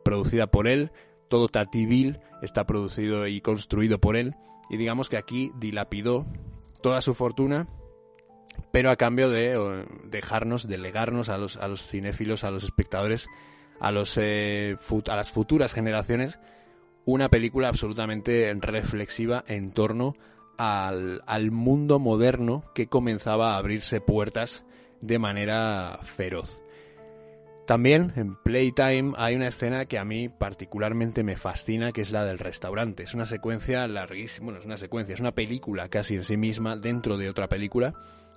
producida 0.05 0.47
por 0.47 0.68
él, 0.68 0.92
todo 1.27 1.49
Tativille 1.49 2.21
está 2.42 2.64
producido 2.64 3.27
y 3.27 3.40
construido 3.40 3.99
por 3.99 4.16
él, 4.16 4.37
y 4.71 4.77
digamos 4.77 5.09
que 5.09 5.16
aquí 5.16 5.51
dilapidó 5.59 6.27
toda 6.81 7.01
su 7.01 7.12
fortuna 7.12 7.66
pero 8.72 8.90
a 8.90 8.96
cambio 8.96 9.31
de 9.31 9.85
dejarnos, 10.04 10.68
delegarnos 10.68 11.28
a 11.28 11.38
los, 11.38 11.57
a 11.57 11.68
los 11.68 11.87
cinéfilos, 11.87 12.44
a 12.44 12.50
los 12.50 12.64
espectadores, 12.64 13.28
a, 13.81 13.92
los, 13.92 14.18
eh, 14.20 14.76
a 15.09 15.16
las 15.16 15.33
futuras 15.33 15.72
generaciones, 15.72 16.38
una 17.04 17.28
película 17.28 17.68
absolutamente 17.68 18.52
reflexiva 18.61 19.44
en 19.46 19.72
torno 19.72 20.14
al, 20.59 21.22
al 21.26 21.50
mundo 21.50 21.98
moderno 21.98 22.64
que 22.74 22.88
comenzaba 22.88 23.54
a 23.54 23.59
abrirse 23.59 24.00
puertas 24.00 24.64
de 25.00 25.18
manera 25.18 26.00
feroz. 26.02 26.61
También 27.66 28.14
en 28.16 28.35
Playtime 28.35 29.12
hay 29.18 29.37
una 29.37 29.48
escena 29.48 29.85
que 29.85 29.98
a 29.98 30.04
mí 30.04 30.31
particularmente 30.31 31.22
me 31.22 31.37
fascina, 31.37 31.92
que 31.92 32.00
es 32.00 32.11
la 32.11 32.24
del 32.24 32.38
restaurante. 32.38 33.02
Es 33.02 33.12
una 33.12 33.26
secuencia 33.26 33.87
larguísima, 33.87 34.46
bueno, 34.46 34.61
es 34.61 34.64
una 34.64 34.78
secuencia, 34.78 35.12
es 35.12 35.20
una 35.20 35.35
película 35.35 35.90
casi 35.90 36.14
en 36.14 36.24
sí 36.24 36.38
misma 36.38 36.76
dentro 36.76 37.18
de 37.18 37.28
otra 37.28 37.46
película 37.46 37.92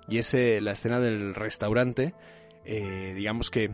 y 0.08 0.18
es 0.18 0.34
la 0.34 0.72
escena 0.72 1.00
del 1.00 1.36
restaurante, 1.36 2.14
eh, 2.66 3.14
digamos 3.16 3.50
que 3.50 3.72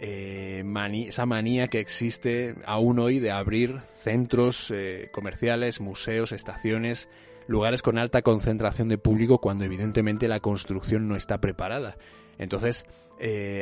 eh, 0.00 0.64
esa 1.06 1.26
manía 1.26 1.66
que 1.66 1.80
existe 1.80 2.54
aún 2.64 2.98
hoy 2.98 3.18
de 3.18 3.30
abrir 3.30 3.80
centros 3.96 4.70
eh, 4.70 5.08
comerciales, 5.12 5.80
museos, 5.80 6.32
estaciones, 6.32 7.08
lugares 7.48 7.82
con 7.82 7.98
alta 7.98 8.22
concentración 8.22 8.88
de 8.88 8.98
público 8.98 9.40
cuando 9.40 9.64
evidentemente 9.64 10.28
la 10.28 10.40
construcción 10.40 11.08
no 11.08 11.16
está 11.16 11.40
preparada. 11.40 11.96
Entonces 12.38 12.86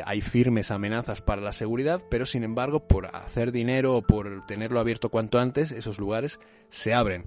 hay 0.05 0.21
firmes 0.21 0.71
amenazas 0.71 1.23
para 1.23 1.41
la 1.41 1.55
seguridad, 1.55 2.03
pero 2.11 2.27
sin 2.27 2.45
embargo 2.45 2.87
por 2.87 3.07
hacer 3.17 3.53
dinero 3.53 3.97
o 3.97 4.03
por 4.03 4.45
tenerlo 4.45 4.81
abierto 4.81 5.09
cuanto 5.09 5.39
antes, 5.39 5.73
esos 5.73 5.99
lugares 5.99 6.39
se 6.69 6.93
abren. 6.93 7.25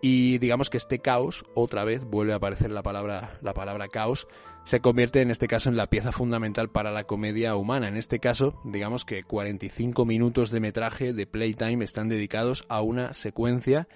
Y 0.00 0.38
digamos 0.38 0.70
que 0.70 0.76
este 0.76 1.00
caos, 1.00 1.44
otra 1.54 1.84
vez 1.84 2.04
vuelve 2.04 2.32
a 2.32 2.36
aparecer 2.36 2.70
la 2.70 2.82
palabra, 2.82 3.38
la 3.42 3.52
palabra 3.52 3.88
caos, 3.88 4.28
se 4.64 4.80
convierte 4.80 5.22
en 5.22 5.30
este 5.30 5.48
caso 5.48 5.70
en 5.70 5.76
la 5.76 5.88
pieza 5.88 6.12
fundamental 6.12 6.70
para 6.70 6.92
la 6.92 7.04
comedia 7.04 7.56
humana. 7.56 7.88
En 7.88 7.96
este 7.96 8.20
caso, 8.20 8.60
digamos 8.64 9.04
que 9.04 9.24
45 9.24 10.04
minutos 10.04 10.50
de 10.50 10.60
metraje 10.60 11.12
de 11.12 11.26
Playtime 11.26 11.84
están 11.84 12.08
dedicados 12.08 12.64
a 12.68 12.80
una 12.80 13.12
secuencia 13.14 13.88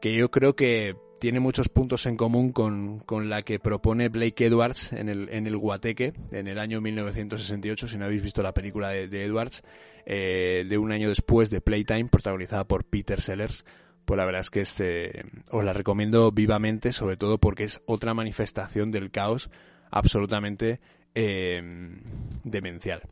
que 0.00 0.14
yo 0.14 0.30
creo 0.30 0.56
que 0.56 0.96
tiene 1.20 1.38
muchos 1.38 1.68
puntos 1.68 2.06
en 2.06 2.16
común 2.16 2.50
con, 2.52 3.28
la 3.28 3.42
que 3.42 3.58
propone 3.58 4.08
Blake 4.08 4.46
Edwards 4.46 4.92
en 4.94 5.10
el, 5.10 5.28
en 5.28 5.46
el 5.46 5.58
Guateque 5.58 6.14
en 6.30 6.48
el 6.48 6.58
año 6.58 6.80
1968, 6.80 7.88
si 7.88 7.98
no 7.98 8.06
habéis 8.06 8.22
visto 8.22 8.42
la 8.42 8.54
película 8.54 8.88
de, 8.88 9.24
Edwards, 9.24 9.62
eh, 10.06 10.64
de 10.66 10.78
un 10.78 10.92
año 10.92 11.10
después 11.10 11.50
de 11.50 11.60
Playtime, 11.60 12.06
protagonizada 12.06 12.64
por 12.64 12.84
Peter 12.84 13.20
Sellers 13.20 13.66
pues 14.04 14.18
la 14.18 14.24
verdad 14.24 14.40
es 14.40 14.50
que 14.50 14.60
este, 14.60 15.24
os 15.50 15.64
la 15.64 15.72
recomiendo 15.72 16.32
vivamente, 16.32 16.92
sobre 16.92 17.16
todo 17.16 17.38
porque 17.38 17.64
es 17.64 17.82
otra 17.86 18.14
manifestación 18.14 18.90
del 18.90 19.10
caos 19.10 19.50
absolutamente 19.90 20.80
em, 21.14 22.00
demencial. 22.44 23.02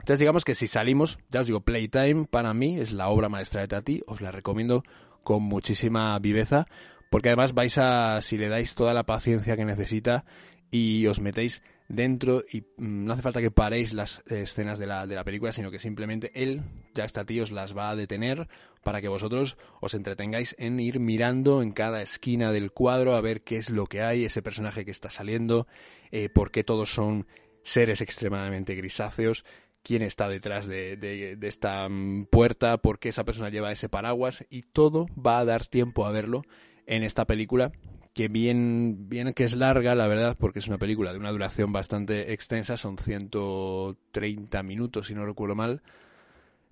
Entonces 0.00 0.20
digamos 0.20 0.44
que 0.44 0.54
si 0.54 0.66
salimos, 0.66 1.18
ya 1.30 1.40
os 1.40 1.46
digo, 1.46 1.60
Playtime 1.60 2.26
para 2.26 2.54
mí 2.54 2.78
es 2.78 2.92
la 2.92 3.08
obra 3.08 3.28
maestra 3.28 3.60
de 3.60 3.68
Tati, 3.68 4.02
os 4.06 4.20
la 4.20 4.30
recomiendo 4.30 4.82
con 5.22 5.42
muchísima 5.42 6.18
viveza, 6.18 6.66
porque 7.10 7.28
además 7.28 7.54
vais 7.54 7.76
a, 7.78 8.22
si 8.22 8.38
le 8.38 8.48
dais 8.48 8.74
toda 8.74 8.94
la 8.94 9.04
paciencia 9.04 9.56
que 9.56 9.64
necesita 9.64 10.24
y 10.70 11.06
os 11.06 11.20
metéis 11.20 11.62
dentro 11.88 12.44
y 12.50 12.60
mm, 12.60 13.04
no 13.04 13.12
hace 13.12 13.22
falta 13.22 13.40
que 13.40 13.50
paréis 13.50 13.92
las 13.92 14.22
escenas 14.26 14.78
de 14.78 14.86
la, 14.86 15.06
de 15.06 15.14
la 15.14 15.24
película, 15.24 15.52
sino 15.52 15.70
que 15.70 15.78
simplemente 15.78 16.30
él, 16.34 16.62
ya 16.94 17.04
está 17.04 17.24
tío, 17.24 17.42
os 17.42 17.50
las 17.50 17.76
va 17.76 17.90
a 17.90 17.96
detener 17.96 18.48
para 18.84 19.00
que 19.00 19.08
vosotros 19.08 19.56
os 19.80 19.94
entretengáis 19.94 20.54
en 20.58 20.78
ir 20.78 21.00
mirando 21.00 21.62
en 21.62 21.72
cada 21.72 22.02
esquina 22.02 22.52
del 22.52 22.70
cuadro 22.72 23.14
a 23.14 23.20
ver 23.20 23.42
qué 23.42 23.56
es 23.56 23.70
lo 23.70 23.86
que 23.86 24.02
hay, 24.02 24.24
ese 24.24 24.42
personaje 24.42 24.84
que 24.84 24.90
está 24.90 25.10
saliendo, 25.10 25.66
eh, 26.10 26.28
por 26.28 26.50
qué 26.50 26.62
todos 26.62 26.92
son 26.92 27.26
seres 27.62 28.00
extremadamente 28.00 28.74
grisáceos, 28.74 29.44
quién 29.82 30.02
está 30.02 30.28
detrás 30.28 30.66
de, 30.66 30.96
de, 30.96 31.38
esta 31.42 31.88
mm, 31.88 32.26
puerta, 32.26 32.78
por 32.78 32.98
qué 32.98 33.08
esa 33.08 33.24
persona 33.24 33.48
lleva 33.48 33.72
ese 33.72 33.88
paraguas 33.88 34.46
y 34.50 34.62
todo 34.62 35.06
va 35.14 35.38
a 35.38 35.44
dar 35.44 35.66
tiempo 35.66 36.06
a 36.06 36.12
verlo 36.12 36.42
en 36.86 37.02
esta 37.02 37.26
película 37.26 37.72
que 38.18 38.26
bien, 38.26 39.08
bien 39.08 39.32
que 39.32 39.44
es 39.44 39.54
larga, 39.54 39.94
la 39.94 40.08
verdad, 40.08 40.36
porque 40.40 40.58
es 40.58 40.66
una 40.66 40.76
película 40.76 41.12
de 41.12 41.20
una 41.20 41.30
duración 41.30 41.72
bastante 41.72 42.32
extensa, 42.32 42.76
son 42.76 42.98
130 42.98 44.60
minutos, 44.64 45.06
si 45.06 45.14
no 45.14 45.24
recuerdo 45.24 45.54
mal, 45.54 45.82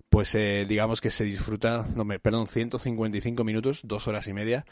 pues 0.09 0.35
eh, 0.35 0.65
digamos 0.67 0.99
que 0.99 1.09
se 1.09 1.23
disfruta, 1.23 1.87
no, 1.95 2.03
me, 2.03 2.19
perdón, 2.19 2.47
155 2.47 3.45
minutos, 3.45 3.79
dos 3.85 4.09
horas 4.09 4.27
y 4.27 4.33
media, 4.33 4.65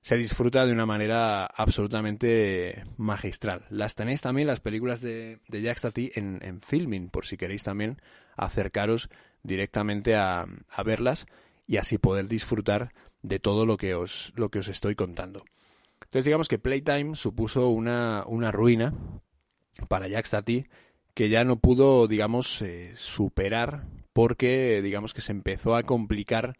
se 0.00 0.16
disfruta 0.16 0.64
de 0.64 0.72
una 0.72 0.86
manera 0.86 1.44
absolutamente 1.44 2.82
magistral. 2.96 3.66
Las 3.68 3.94
tenéis 3.94 4.22
también 4.22 4.48
las 4.48 4.60
películas 4.60 5.02
de, 5.02 5.38
de 5.48 5.60
Jack 5.60 5.80
Stati 5.80 6.12
en, 6.14 6.62
filming, 6.62 7.10
por 7.10 7.26
si 7.26 7.36
queréis 7.36 7.62
también 7.62 8.00
acercaros 8.38 9.10
directamente 9.42 10.16
a, 10.16 10.46
a 10.70 10.82
verlas 10.82 11.26
y 11.66 11.76
así 11.76 11.98
poder 11.98 12.26
disfrutar 12.26 12.94
de 13.20 13.38
todo 13.38 13.66
lo 13.66 13.76
que 13.76 13.94
os, 13.94 14.32
lo 14.34 14.48
que 14.48 14.60
os 14.60 14.68
estoy 14.68 14.94
contando. 14.94 15.44
Entonces 16.12 16.26
digamos 16.26 16.48
que 16.48 16.58
Playtime 16.58 17.16
supuso 17.16 17.70
una, 17.70 18.24
una 18.26 18.52
ruina 18.52 18.92
para 19.88 20.08
Jack 20.08 20.26
Stati 20.26 20.66
que 21.14 21.30
ya 21.30 21.42
no 21.42 21.56
pudo, 21.56 22.06
digamos, 22.06 22.60
eh, 22.60 22.92
superar 22.96 23.86
porque, 24.12 24.82
digamos, 24.82 25.14
que 25.14 25.22
se 25.22 25.32
empezó 25.32 25.74
a 25.74 25.84
complicar, 25.84 26.58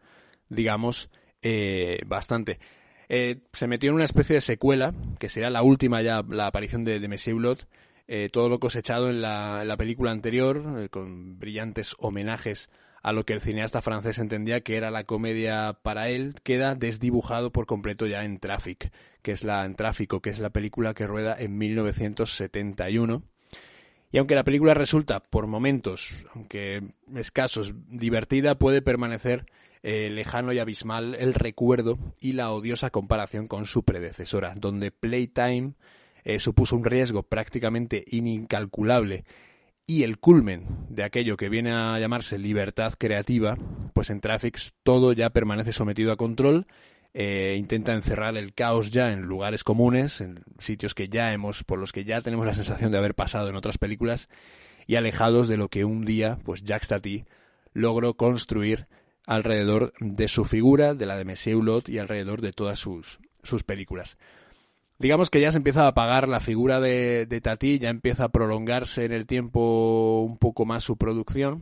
digamos, 0.49 1.11
eh, 1.43 1.99
bastante. 2.07 2.57
Eh, 3.09 3.41
se 3.53 3.67
metió 3.67 3.91
en 3.91 3.95
una 3.97 4.05
especie 4.05 4.33
de 4.33 4.41
secuela, 4.41 4.91
que 5.19 5.29
será 5.29 5.51
la 5.51 5.61
última 5.61 6.01
ya, 6.01 6.23
la 6.27 6.47
aparición 6.47 6.83
de, 6.83 6.99
de 6.99 7.07
Messier 7.07 7.35
Blood, 7.35 7.59
todo 8.31 8.49
lo 8.49 8.59
cosechado 8.59 9.11
en 9.11 9.21
la, 9.21 9.59
en 9.61 9.67
la 9.67 9.77
película 9.77 10.09
anterior, 10.09 10.89
con 10.89 11.37
brillantes 11.37 11.95
homenajes 11.99 12.71
a 13.03 13.11
lo 13.11 13.25
que 13.25 13.33
el 13.33 13.41
cineasta 13.41 13.81
francés 13.81 14.17
entendía 14.17 14.61
que 14.61 14.77
era 14.77 14.89
la 14.89 15.03
comedia 15.03 15.77
para 15.83 16.07
él, 16.07 16.35
queda 16.41 16.73
desdibujado 16.73 17.51
por 17.51 17.65
completo 17.65 18.07
ya 18.07 18.23
en 18.23 18.39
Traffic, 18.39 18.91
que 19.21 19.33
es 19.33 19.43
la 19.43 19.65
en 19.65 19.75
Tráfico, 19.75 20.21
que 20.21 20.29
es 20.29 20.39
la 20.39 20.51
película 20.51 20.93
que 20.93 21.05
rueda 21.05 21.35
en 21.37 21.57
1971. 21.57 23.23
Y 24.09 24.17
aunque 24.19 24.35
la 24.35 24.45
película 24.45 24.73
resulta 24.73 25.19
por 25.19 25.47
momentos, 25.47 26.15
aunque 26.33 26.81
escasos, 27.13 27.73
divertida, 27.89 28.57
puede 28.57 28.81
permanecer 28.81 29.47
eh, 29.81 30.09
lejano 30.09 30.53
y 30.53 30.59
abismal 30.59 31.15
el 31.15 31.33
recuerdo 31.33 31.99
y 32.21 32.33
la 32.33 32.51
odiosa 32.51 32.89
comparación 32.89 33.49
con 33.49 33.65
su 33.65 33.83
predecesora, 33.83 34.53
donde 34.55 34.91
Playtime 34.91 35.73
eh, 36.23 36.39
supuso 36.39 36.77
un 36.77 36.85
riesgo 36.85 37.23
prácticamente 37.23 38.05
incalculable 38.11 39.25
y 39.85 40.03
el 40.03 40.17
culmen 40.17 40.65
de 40.89 41.03
aquello 41.03 41.37
que 41.37 41.49
viene 41.49 41.71
a 41.71 41.99
llamarse 41.99 42.37
libertad 42.37 42.93
creativa, 42.97 43.57
pues 43.93 44.09
en 44.09 44.21
Traffics 44.21 44.73
todo 44.83 45.13
ya 45.13 45.31
permanece 45.31 45.73
sometido 45.73 46.11
a 46.11 46.17
control, 46.17 46.67
eh, 47.13 47.55
intenta 47.59 47.93
encerrar 47.93 48.37
el 48.37 48.53
caos 48.53 48.91
ya 48.91 49.11
en 49.11 49.21
lugares 49.21 49.63
comunes, 49.63 50.21
en 50.21 50.43
sitios 50.59 50.95
que 50.95 51.09
ya 51.09 51.33
hemos, 51.33 51.63
por 51.63 51.79
los 51.79 51.91
que 51.91 52.05
ya 52.05 52.21
tenemos 52.21 52.45
la 52.45 52.53
sensación 52.53 52.91
de 52.91 52.97
haber 52.97 53.13
pasado 53.13 53.49
en 53.49 53.55
otras 53.55 53.77
películas, 53.77 54.29
y 54.87 54.95
alejados 54.95 55.47
de 55.47 55.57
lo 55.57 55.69
que 55.69 55.85
un 55.85 56.05
día, 56.05 56.39
pues 56.43 56.63
Jack 56.63 56.83
Stati 56.83 57.25
logró 57.73 58.15
construir 58.15 58.87
alrededor 59.25 59.93
de 59.99 60.27
su 60.27 60.45
figura, 60.45 60.93
de 60.93 61.05
la 61.05 61.17
de 61.17 61.25
Monsieur 61.25 61.57
Hulot 61.57 61.89
y 61.89 61.99
alrededor 61.99 62.41
de 62.41 62.51
todas 62.51 62.79
sus, 62.79 63.19
sus 63.43 63.63
películas 63.63 64.17
digamos 65.03 65.29
que 65.29 65.41
ya 65.41 65.51
se 65.51 65.57
empieza 65.57 65.83
a 65.83 65.89
apagar 65.89 66.29
la 66.29 66.39
figura 66.39 66.79
de, 66.79 67.25
de 67.25 67.41
Tati, 67.41 67.77
ya 67.77 67.89
empieza 67.89 68.23
a 68.23 68.29
prolongarse 68.29 69.03
en 69.03 69.11
el 69.11 69.27
tiempo 69.27 70.21
un 70.21 70.37
poco 70.37 70.63
más 70.63 70.85
su 70.85 70.95
producción. 70.95 71.61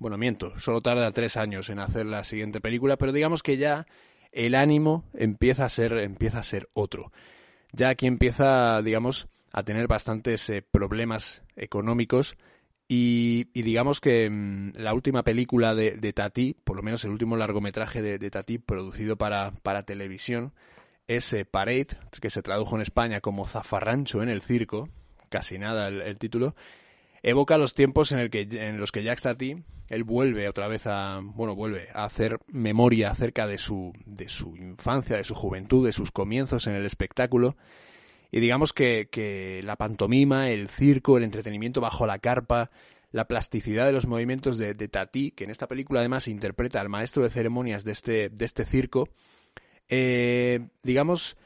Bueno, 0.00 0.18
miento, 0.18 0.58
solo 0.58 0.80
tarda 0.80 1.12
tres 1.12 1.36
años 1.36 1.70
en 1.70 1.78
hacer 1.78 2.06
la 2.06 2.24
siguiente 2.24 2.60
película, 2.60 2.96
pero 2.96 3.12
digamos 3.12 3.44
que 3.44 3.56
ya 3.56 3.86
el 4.32 4.56
ánimo 4.56 5.04
empieza 5.14 5.64
a 5.64 5.68
ser, 5.68 5.92
empieza 5.98 6.40
a 6.40 6.42
ser 6.42 6.68
otro. 6.72 7.12
Ya 7.70 7.90
aquí 7.90 8.08
empieza, 8.08 8.82
digamos, 8.82 9.28
a 9.52 9.62
tener 9.62 9.86
bastantes 9.86 10.50
eh, 10.50 10.60
problemas 10.68 11.44
económicos 11.54 12.36
y, 12.88 13.44
digamos 13.54 14.00
que 14.00 14.28
mm, 14.28 14.72
la 14.74 14.92
última 14.92 15.22
película 15.22 15.76
de, 15.76 15.92
de, 15.92 16.12
Tati, 16.12 16.56
por 16.64 16.74
lo 16.74 16.82
menos 16.82 17.04
el 17.04 17.12
último 17.12 17.36
largometraje 17.36 18.02
de, 18.02 18.18
de 18.18 18.30
Tati 18.32 18.58
producido 18.58 19.14
para, 19.14 19.52
para 19.62 19.84
televisión, 19.84 20.52
ese 21.06 21.44
Parade, 21.44 21.88
que 22.20 22.30
se 22.30 22.42
tradujo 22.42 22.76
en 22.76 22.82
España 22.82 23.20
como 23.20 23.46
Zafarrancho 23.46 24.22
en 24.22 24.28
el 24.28 24.42
circo, 24.42 24.88
casi 25.28 25.58
nada 25.58 25.88
el, 25.88 26.18
título, 26.18 26.54
evoca 27.22 27.58
los 27.58 27.74
tiempos 27.74 28.12
en, 28.12 28.18
el 28.18 28.30
que, 28.30 28.42
en 28.50 28.78
los 28.78 28.92
que 28.92 29.02
Jack 29.02 29.18
Stati, 29.18 29.62
él 29.88 30.04
vuelve 30.04 30.48
otra 30.48 30.68
vez 30.68 30.86
a, 30.86 31.20
bueno, 31.22 31.54
vuelve 31.54 31.88
a 31.92 32.04
hacer 32.04 32.38
memoria 32.48 33.10
acerca 33.10 33.46
de 33.46 33.58
su, 33.58 33.92
de 34.06 34.28
su 34.28 34.56
infancia, 34.56 35.16
de 35.16 35.24
su 35.24 35.34
juventud, 35.34 35.86
de 35.86 35.92
sus 35.92 36.10
comienzos 36.10 36.66
en 36.66 36.74
el 36.74 36.86
espectáculo, 36.86 37.56
y 38.30 38.40
digamos 38.40 38.72
que, 38.72 39.08
que 39.10 39.60
la 39.62 39.76
pantomima, 39.76 40.50
el 40.50 40.68
circo, 40.68 41.18
el 41.18 41.24
entretenimiento 41.24 41.80
bajo 41.80 42.06
la 42.06 42.18
carpa, 42.18 42.70
la 43.12 43.28
plasticidad 43.28 43.86
de 43.86 43.92
los 43.92 44.06
movimientos 44.06 44.58
de, 44.58 44.74
de 44.74 44.88
Tati, 44.88 45.30
que 45.30 45.44
en 45.44 45.50
esta 45.50 45.68
película 45.68 46.00
además 46.00 46.26
interpreta 46.26 46.80
al 46.80 46.88
maestro 46.88 47.22
de 47.22 47.30
ceremonias 47.30 47.84
de 47.84 47.92
este, 47.92 48.28
de 48.30 48.44
este 48.44 48.64
circo, 48.64 49.08
eh, 49.88 50.68
digamos, 50.82 51.36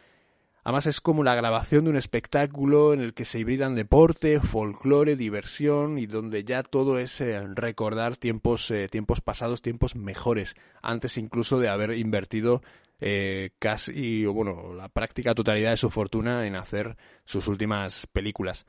además 0.64 0.86
es 0.86 1.00
como 1.00 1.24
la 1.24 1.34
grabación 1.34 1.84
de 1.84 1.90
un 1.90 1.96
espectáculo 1.96 2.92
en 2.92 3.00
el 3.00 3.14
que 3.14 3.24
se 3.24 3.38
hibridan 3.38 3.74
deporte, 3.74 4.40
folclore, 4.40 5.16
diversión 5.16 5.98
y 5.98 6.06
donde 6.06 6.44
ya 6.44 6.62
todo 6.62 6.98
es 6.98 7.20
eh, 7.20 7.40
recordar 7.54 8.16
tiempos, 8.16 8.70
eh, 8.70 8.88
tiempos 8.88 9.20
pasados, 9.20 9.62
tiempos 9.62 9.96
mejores, 9.96 10.54
antes 10.82 11.18
incluso 11.18 11.58
de 11.58 11.68
haber 11.68 11.96
invertido 11.96 12.62
eh, 13.00 13.50
casi, 13.58 14.26
o 14.26 14.32
bueno, 14.32 14.74
la 14.74 14.88
práctica 14.88 15.34
totalidad 15.34 15.70
de 15.70 15.76
su 15.76 15.90
fortuna 15.90 16.46
en 16.46 16.56
hacer 16.56 16.96
sus 17.24 17.46
últimas 17.46 18.06
películas 18.08 18.66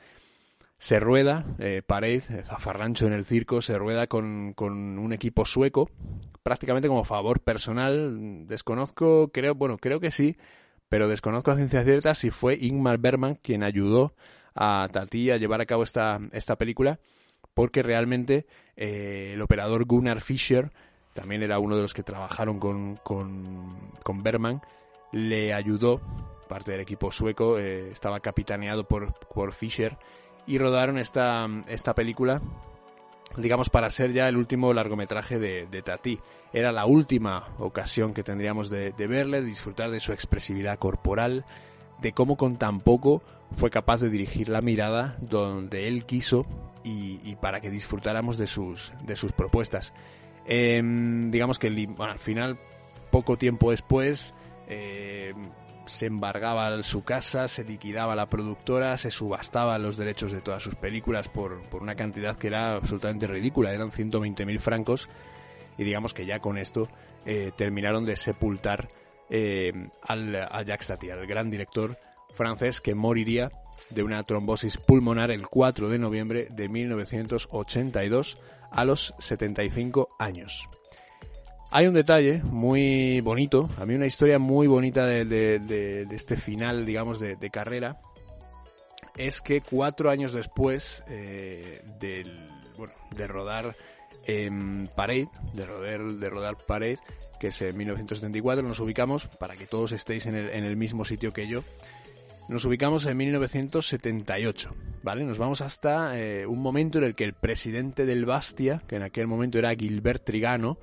se 0.80 0.98
rueda, 1.00 1.46
eh, 1.60 1.82
Pared, 1.86 2.24
Zafarrancho 2.46 3.06
en 3.06 3.12
el 3.12 3.26
circo, 3.26 3.62
se 3.62 3.78
rueda 3.78 4.08
con, 4.08 4.54
con, 4.54 4.98
un 4.98 5.12
equipo 5.12 5.44
sueco, 5.46 5.92
prácticamente 6.42 6.88
como 6.88 7.04
favor 7.04 7.42
personal. 7.42 8.48
Desconozco, 8.48 9.30
creo, 9.34 9.56
bueno, 9.56 9.78
creo 9.78 10.00
que 10.00 10.10
sí, 10.10 10.38
pero 10.88 11.10
desconozco 11.10 11.52
a 11.52 11.58
ciencia 11.58 11.84
cierta 11.84 12.15
si 12.15 12.32
fue 12.32 12.58
Ingmar 12.60 12.98
Bergman 12.98 13.36
quien 13.36 13.63
ayudó 13.63 14.15
a 14.56 14.88
Tati 14.89 15.32
a 15.32 15.38
llevar 15.38 15.60
a 15.60 15.65
cabo 15.65 15.84
esta, 15.84 16.18
esta 16.32 16.58
película, 16.58 17.00
porque 17.54 17.84
realmente 17.84 18.48
eh, 18.78 19.32
el 19.34 19.42
operador 19.42 19.84
Gunnar 19.84 20.22
Fischer, 20.22 20.72
también 21.13 21.44
era 21.44 21.60
uno 21.60 21.76
de 21.76 21.82
los 21.82 21.94
que 21.94 22.04
trabajaron 22.04 22.58
con, 22.58 22.96
con, 23.04 23.92
con 24.02 24.24
le 25.12 25.54
ayudó, 25.54 26.00
parte 26.48 26.72
del 26.72 26.80
equipo 26.80 27.12
sueco, 27.12 27.60
eh, 27.60 27.89
estaba 27.89 28.22
capitaneado 28.22 28.88
por, 28.88 29.13
por 29.28 29.52
Fischer, 29.52 29.98
y 30.47 30.58
rodaron 30.58 30.97
esta, 30.97 31.47
esta 31.67 31.93
película 31.93 32.41
digamos, 33.38 33.69
para 33.69 33.89
ser 33.89 34.12
ya 34.12 34.28
el 34.28 34.38
último 34.38 34.73
largometraje 34.73 35.39
de, 35.39 35.67
de 35.67 35.82
Tati. 35.82 36.19
Era 36.52 36.71
la 36.71 36.86
última 36.86 37.49
ocasión 37.60 38.13
que 38.13 38.23
tendríamos 38.23 38.69
de, 38.69 38.91
de, 38.91 39.08
verle, 39.08 39.41
de 39.41 39.47
disfrutar 39.47 39.91
de 39.91 39.99
su 39.99 40.13
expresividad 40.13 40.80
corporal, 40.80 41.45
de 42.02 42.12
cómo 42.12 42.38
con 42.38 42.58
tan 42.58 42.80
poco 42.80 43.21
fue 43.52 43.69
capaz 43.69 43.99
de 43.99 44.10
dirigir 44.10 44.49
la 44.49 44.62
mirada 44.62 45.17
donde 45.21 45.88
él 45.88 46.06
quiso 46.06 46.45
y, 46.84 47.36
para 47.36 47.62
que 47.62 47.69
disfrutáramos 47.69 48.38
de 48.38 48.47
sus, 48.47 48.93
de 49.04 49.15
sus 49.15 49.32
propuestas. 49.32 49.93
Eh, 50.47 50.82
digamos 51.30 51.60
que 51.60 51.67
al 51.99 52.19
final, 52.19 52.58
poco 53.12 53.38
tiempo 53.38 53.69
después, 53.69 54.34
eh, 54.67 55.34
se 55.89 56.06
embargaba 56.06 56.82
su 56.84 57.04
casa, 57.04 57.47
se 57.47 57.63
liquidaba 57.63 58.15
la 58.15 58.30
productora, 58.30 58.97
se 58.97 59.12
subastaba 59.12 59.78
los 59.78 59.97
derechos 59.97 60.32
de 60.32 60.41
todas 60.41 60.63
sus 60.63 60.75
películas 60.75 61.28
por, 61.28 61.62
por 61.69 61.82
una 61.82 61.95
cantidad 61.95 62.38
que 62.38 62.47
era 62.47 62.75
absolutamente 62.75 63.28
ridícula, 63.28 63.73
eran 63.73 63.91
120.000 63.91 64.60
francos 64.60 65.10
y 65.78 65.84
digamos 65.84 66.13
que 66.13 66.25
ya 66.25 66.39
con 66.39 66.58
esto 66.58 66.89
eh, 67.25 67.52
terminaron 67.56 68.06
de 68.06 68.15
sepultar 68.15 68.89
eh, 69.30 69.89
al, 70.02 70.36
a 70.36 70.62
Jacques 70.63 70.88
Tati, 70.88 71.10
al 71.10 71.25
gran 71.25 71.49
director 71.49 71.97
francés 72.34 72.82
que 72.82 72.95
moriría 72.95 73.52
de 73.89 74.04
una 74.04 74.23
trombosis 74.23 74.78
pulmonar 74.78 75.32
el 75.32 75.47
4 75.47 75.89
de 75.89 75.99
noviembre 75.99 76.47
de 76.52 76.69
1982 76.69 78.38
a 78.71 78.86
los 78.86 79.13
75 79.19 80.10
años. 80.19 80.69
Hay 81.71 81.86
un 81.86 81.93
detalle 81.93 82.41
muy 82.43 83.21
bonito, 83.21 83.69
a 83.77 83.86
mí 83.86 83.93
una 83.93 84.08
historia 84.08 84.39
muy 84.39 84.65
bonita 84.65 85.05
de, 85.05 86.08
este 86.12 86.36
final, 86.36 86.84
digamos, 86.84 87.19
de, 87.19 87.49
carrera, 87.51 88.01
es 89.15 89.39
que 89.39 89.62
cuatro 89.62 90.10
años 90.10 90.34
después 90.34 91.03
eh, 91.08 91.84
del, 91.99 92.39
bueno, 92.75 92.93
de 93.15 93.27
rodar 93.27 93.75
en 94.25 94.89
Parade, 94.95 95.29
de 95.53 95.65
rodar, 95.67 96.01
de 96.01 96.29
rodar 96.29 96.58
Parade, 96.58 96.97
que 97.39 97.47
es 97.49 97.62
en 97.62 97.77
1974, 97.77 98.67
nos 98.67 98.79
ubicamos, 98.79 99.27
para 99.27 99.55
que 99.55 99.67
todos 99.67 99.91
estéis 99.91 100.25
en 100.25 100.36
el, 100.36 100.49
en 100.49 100.63
el 100.63 100.75
mismo 100.75 101.05
sitio 101.05 101.32
que 101.34 101.47
yo, 101.47 101.63
nos 102.47 102.65
ubicamos 102.65 103.05
en 103.05 103.15
1978, 103.15 104.75
¿vale? 105.03 105.23
Nos 105.23 105.38
vamos 105.38 105.62
hasta 105.62 106.19
eh, 106.19 106.47
un 106.47 106.63
momento 106.63 106.97
en 106.97 107.03
el 107.03 107.13
que 107.13 107.25
el 107.25 107.34
presidente 107.34 108.08
del 108.08 108.25
Bastia, 108.25 108.82
que 108.88 108.95
en 108.95 109.03
aquel 109.03 109.27
momento 109.27 109.60
era 109.60 109.75
Gilbert 109.75 110.23
Trigano, 110.23 110.79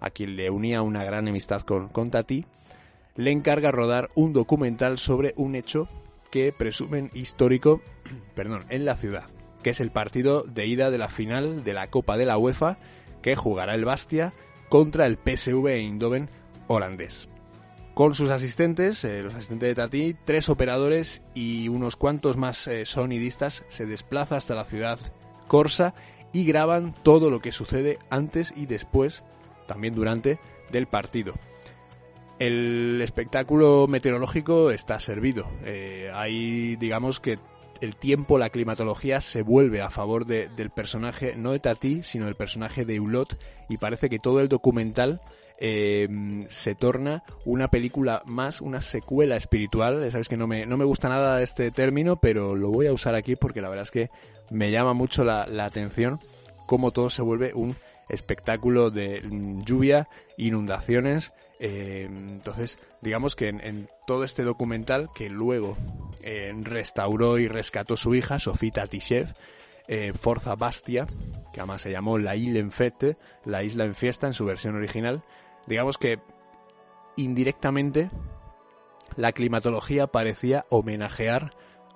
a 0.00 0.10
quien 0.10 0.36
le 0.36 0.50
unía 0.50 0.82
una 0.82 1.04
gran 1.04 1.28
amistad 1.28 1.62
con, 1.62 1.88
con 1.88 2.10
Tati, 2.10 2.44
le 3.16 3.30
encarga 3.32 3.70
rodar 3.70 4.08
un 4.14 4.32
documental 4.32 4.98
sobre 4.98 5.34
un 5.36 5.54
hecho 5.54 5.88
que 6.30 6.52
presumen 6.52 7.10
histórico, 7.12 7.80
perdón, 8.34 8.64
en 8.68 8.84
la 8.84 8.96
ciudad, 8.96 9.24
que 9.62 9.70
es 9.70 9.80
el 9.80 9.90
partido 9.90 10.42
de 10.42 10.66
ida 10.66 10.90
de 10.90 10.98
la 10.98 11.08
final 11.08 11.64
de 11.64 11.74
la 11.74 11.88
Copa 11.88 12.16
de 12.16 12.26
la 12.26 12.38
UEFA 12.38 12.78
que 13.22 13.36
jugará 13.36 13.74
el 13.74 13.84
Bastia 13.84 14.32
contra 14.68 15.06
el 15.06 15.18
PSV 15.18 15.66
Eindhoven 15.66 16.30
holandés. 16.68 17.28
Con 17.94 18.14
sus 18.14 18.30
asistentes, 18.30 19.04
eh, 19.04 19.22
los 19.22 19.34
asistentes 19.34 19.68
de 19.68 19.74
Tati, 19.74 20.16
tres 20.24 20.48
operadores 20.48 21.22
y 21.34 21.68
unos 21.68 21.96
cuantos 21.96 22.36
más 22.36 22.66
eh, 22.66 22.86
sonidistas, 22.86 23.64
se 23.68 23.84
desplaza 23.84 24.36
hasta 24.36 24.54
la 24.54 24.64
ciudad 24.64 24.98
Corsa 25.48 25.94
y 26.32 26.44
graban 26.44 26.94
todo 27.02 27.28
lo 27.28 27.40
que 27.40 27.50
sucede 27.50 27.98
antes 28.08 28.54
y 28.56 28.66
después, 28.66 29.24
también 29.70 29.94
durante, 29.94 30.38
del 30.70 30.86
partido. 30.86 31.34
El 32.38 33.00
espectáculo 33.02 33.86
meteorológico 33.88 34.70
está 34.70 34.98
servido. 35.00 35.46
Eh, 35.64 36.10
hay, 36.14 36.76
digamos 36.76 37.20
que 37.20 37.38
el 37.80 37.96
tiempo, 37.96 38.38
la 38.38 38.50
climatología 38.50 39.20
se 39.20 39.42
vuelve 39.42 39.80
a 39.80 39.90
favor 39.90 40.26
del 40.26 40.70
personaje, 40.70 41.34
no 41.36 41.52
de 41.52 41.60
Tati, 41.60 42.02
sino 42.02 42.26
del 42.26 42.34
personaje 42.34 42.84
de 42.84 42.96
Eulot, 42.96 43.38
y 43.68 43.78
parece 43.78 44.10
que 44.10 44.18
todo 44.18 44.40
el 44.40 44.48
documental 44.48 45.20
Em, 45.62 46.48
se 46.48 46.74
torna 46.74 47.22
una 47.44 47.68
película 47.68 48.22
más, 48.24 48.62
una 48.62 48.80
secuela 48.80 49.36
espiritual. 49.36 50.10
Sabes 50.10 50.26
que 50.26 50.38
no 50.38 50.46
me, 50.46 50.64
no 50.64 50.78
me 50.78 50.86
gusta 50.86 51.10
nada 51.10 51.42
este 51.42 51.70
término, 51.70 52.16
pero 52.16 52.56
lo 52.56 52.70
voy 52.70 52.86
a 52.86 52.94
usar 52.94 53.14
aquí 53.14 53.36
porque 53.36 53.60
la 53.60 53.68
verdad 53.68 53.82
es 53.82 53.90
que 53.90 54.08
me 54.50 54.70
llama 54.70 54.94
mucho 54.94 55.22
la, 55.22 55.44
atención 55.62 56.18
cómo 56.64 56.92
todo 56.92 57.10
se 57.10 57.20
vuelve 57.20 57.52
un 57.52 57.76
espectáculo 58.10 58.90
de 58.90 59.22
mm, 59.22 59.64
lluvia, 59.64 60.08
inundaciones. 60.36 61.32
Em, 61.58 62.30
entonces, 62.30 62.78
digamos 63.00 63.36
que 63.36 63.48
en, 63.48 63.88
todo 64.06 64.24
este 64.24 64.42
documental 64.42 65.10
que 65.14 65.28
luego 65.28 65.76
eh, 66.22 66.52
restauró 66.62 67.38
y 67.38 67.48
rescató 67.48 67.96
su 67.96 68.14
hija, 68.14 68.38
Sofita 68.38 68.86
Tishev, 68.86 69.34
eh, 69.88 70.12
Forza 70.18 70.54
Bastia, 70.54 71.06
que 71.52 71.60
además 71.60 71.82
se 71.82 71.90
llamó 71.90 72.18
La 72.18 72.36
Isla 72.36 72.60
en 72.60 72.70
Fête, 72.70 73.16
la 73.44 73.62
isla 73.62 73.84
en 73.84 73.94
fiesta 73.94 74.26
en 74.26 74.34
su 74.34 74.44
versión 74.44 74.76
original, 74.76 75.24
digamos 75.66 75.98
que 75.98 76.20
indirectamente 77.16 78.10
la 79.16 79.32
climatología 79.32 80.06
parecía 80.06 80.64
homenajear 80.70 81.52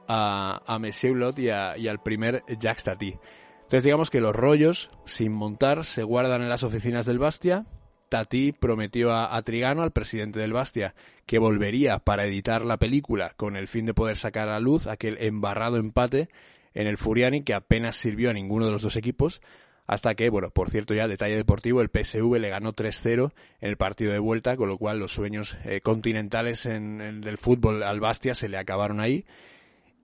a, 0.09 0.63
a 0.67 0.79
Monsieur 0.79 1.17
Lot 1.17 1.39
y, 1.39 1.49
al 1.51 2.03
primer 2.03 2.43
Jacques 2.59 2.85
Tati. 2.85 3.19
Entonces 3.65 3.85
digamos 3.85 4.11
que 4.11 4.21
los 4.21 4.37
rollos, 4.37 4.91
sin 5.05 5.33
montar, 5.33 5.85
se 5.85 6.03
guardan 6.03 6.43
en 6.43 6.49
las 6.49 6.63
oficinas 6.63 7.07
del 7.07 7.19
Bastia. 7.19 7.67
Tati 8.09 8.53
prometió 8.53 9.13
a, 9.13 9.41
Trigano, 9.43 9.83
al 9.83 9.91
presidente 9.91 10.39
del 10.39 10.53
Bastia, 10.53 10.95
que 11.27 11.39
volvería 11.39 11.99
para 11.99 12.27
editar 12.27 12.65
la 12.65 12.77
película 12.77 13.33
con 13.37 13.57
el 13.57 13.67
fin 13.67 13.87
de 13.87 13.95
poder 13.95 14.17
sacar 14.17 14.49
a 14.51 14.61
luz 14.61 14.87
aquel 14.87 15.17
embarrado 15.19 15.79
empate 15.79 16.29
en 16.75 16.87
el 16.87 16.99
Furiani 16.99 17.43
que 17.43 17.55
apenas 17.55 17.97
sirvió 17.97 18.31
a 18.31 18.35
ninguno 18.35 18.67
de 18.67 18.73
los 18.73 18.83
dos 18.83 18.97
equipos, 18.97 19.41
hasta 19.87 20.15
que, 20.15 20.31
bueno, 20.31 20.51
por 20.51 20.71
cierto 20.71 20.95
ya, 20.95 21.09
detalle 21.09 21.37
deportivo, 21.37 21.81
el 21.81 21.91
PSV 21.91 22.39
le 22.39 22.49
ganó 22.49 22.75
3-0 22.75 23.33
en 23.61 23.69
el 23.69 23.77
partido 23.77 24.13
de 24.13 24.19
vuelta, 24.19 24.57
con 24.57 24.69
lo 24.69 24.79
cual 24.79 24.99
los 24.99 25.13
sueños 25.13 25.57
eh, 25.65 25.81
continentales 25.81 26.67
en, 26.67 27.21
del 27.21 27.39
fútbol 27.39 27.83
al 27.83 28.01
Bastia 28.01 28.35
se 28.35 28.49
le 28.49 28.59
acabaron 28.59 29.01
ahí. 29.01 29.25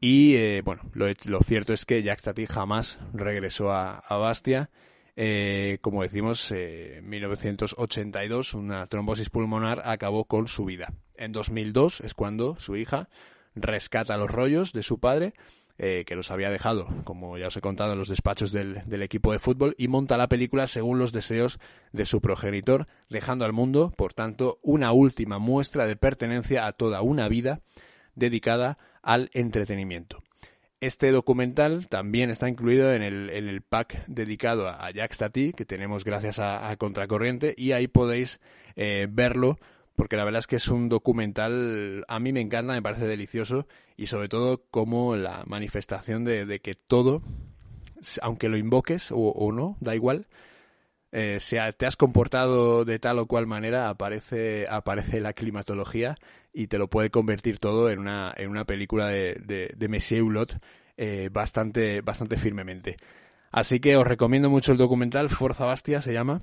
Y, 0.01 0.37
eh, 0.37 0.63
bueno, 0.65 0.83
lo, 0.95 1.41
cierto 1.41 1.73
es 1.73 1.85
que 1.85 2.03
Jack 2.03 2.23
Tati 2.23 2.47
jamás 2.47 2.99
regresó 3.13 3.71
a, 3.73 4.03
Bastia. 4.09 4.71
Eh, 5.15 5.79
como 5.83 6.03
decimos, 6.03 6.51
en 6.53 7.07
1982 7.07 8.55
una 8.55 8.87
trombosis 8.87 9.29
pulmonar 9.29 9.83
acabó 9.85 10.25
con 10.25 10.49
su 10.49 10.65
vida. 10.65 10.95
En 11.17 11.33
2002 11.33 12.01
es 12.01 12.15
cuando 12.15 12.57
su 12.59 12.77
hija 12.77 13.11
rescata 13.55 14.17
los 14.17 14.31
rollos 14.31 14.73
de 14.73 14.83
su 14.83 14.99
padre 14.99 15.35
eh, 15.83 16.05
que 16.07 16.15
los 16.15 16.31
había 16.31 16.51
dejado, 16.51 16.89
como 17.05 17.39
ya 17.39 17.47
os 17.47 17.57
he 17.57 17.63
contado, 17.63 17.95
en 17.95 17.99
los 17.99 18.09
despachos 18.09 18.53
del, 18.53 18.83
equipo 19.03 19.33
de 19.33 19.39
fútbol 19.39 19.75
y 19.79 19.89
monta 19.89 20.19
la 20.19 20.29
película 20.29 20.67
según 20.67 20.99
los 20.99 21.11
deseos 21.11 21.59
de 21.93 22.05
su 22.05 22.21
progenitor, 22.21 22.87
dejando 23.09 23.47
al 23.47 23.55
mundo, 23.55 23.91
por 23.97 24.13
tanto, 24.13 24.59
una 24.63 24.93
última 24.93 25.39
muestra 25.39 25.87
de 25.87 25.97
pertenencia 25.97 26.67
a 26.67 26.73
toda 26.73 27.01
una 27.01 27.29
vida 27.29 27.63
dedicada 28.15 28.77
al 29.03 29.31
entretenimiento. 29.33 30.23
Este 30.81 31.11
documental 31.11 31.89
también 31.89 32.31
está 32.31 32.49
incluido 32.49 32.93
en 32.95 33.03
el, 33.03 33.63
pack 33.63 34.05
dedicado 34.07 34.69
a, 34.69 34.91
Jack 34.91 35.13
Stati, 35.13 35.53
que 35.53 35.67
tenemos 35.67 36.05
gracias 36.05 36.39
a, 36.39 36.75
Contracorriente, 36.77 37.55
y 37.57 37.73
ahí 37.73 37.87
podéis 37.87 38.41
eh, 38.77 39.07
verlo 39.11 39.59
porque 40.01 40.17
la 40.17 40.25
verdad 40.25 40.39
es 40.39 40.47
que 40.47 40.57
es 40.57 40.69
un 40.69 40.89
documental, 40.89 42.07
a 42.09 42.19
mí 42.21 42.33
me 42.33 42.41
encanta, 42.41 42.73
me 42.73 42.81
parece 42.81 43.07
delicioso 43.07 43.67
y 43.99 44.07
sobre 44.07 44.31
todo 44.31 44.65
como 44.71 45.15
la 45.15 45.45
manifestación 45.47 46.25
de, 46.25 46.59
que 46.61 46.75
todo, 46.75 47.23
aunque 48.23 48.49
lo 48.49 48.57
invoques 48.57 49.11
o, 49.13 49.53
no, 49.53 49.77
da 49.81 49.95
igual, 49.95 50.27
eh, 51.13 51.41
sea, 51.41 51.73
te 51.73 51.87
has 51.87 51.97
comportado 51.97 52.85
de 52.85 52.99
tal 52.99 53.19
o 53.19 53.27
cual 53.27 53.47
manera, 53.47 53.89
aparece, 53.89 54.67
aparece 54.69 55.21
la 55.21 55.33
climatología 55.33 56.17
y 56.53 56.67
te 56.67 56.79
lo 56.79 56.89
puede 56.89 57.11
convertir 57.11 57.59
todo 57.59 57.91
en 57.91 57.99
una, 57.99 58.33
en 58.37 58.51
una 58.51 58.65
película 58.65 59.09
de, 59.09 59.41
de, 59.45 59.73
de 59.77 59.89
Messier 59.89 60.23
Hulot 60.23 60.59
eh, 60.97 61.29
bastante, 61.33 62.01
bastante 62.01 62.37
firmemente. 62.37 62.97
Así 63.51 63.81
que 63.81 63.97
os 63.97 64.07
recomiendo 64.07 64.51
mucho 64.51 64.73
el 64.73 64.79
documental, 64.79 65.29
Forza 65.29 65.65
Bastia 65.65 66.03
se 66.03 66.13
llama, 66.13 66.43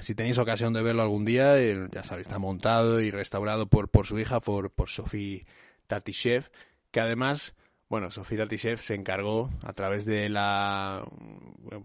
si 0.00 0.14
tenéis 0.14 0.38
ocasión 0.38 0.72
de 0.72 0.82
verlo 0.82 1.02
algún 1.02 1.24
día, 1.24 1.56
ya 1.90 2.02
sabéis, 2.02 2.26
está 2.26 2.38
montado 2.38 3.00
y 3.00 3.10
restaurado 3.10 3.68
por, 3.68 3.88
por 3.88 4.06
su 4.06 4.18
hija, 4.18 4.40
por, 4.40 4.70
por 4.70 4.88
Sofía 4.88 5.44
Tatishev, 5.86 6.50
que 6.90 7.00
además, 7.00 7.54
bueno, 7.88 8.10
Sofía 8.10 8.38
Tatishev 8.38 8.80
se 8.80 8.94
encargó 8.94 9.50
a 9.62 9.72
través 9.72 10.04
de 10.04 10.28
la... 10.28 11.04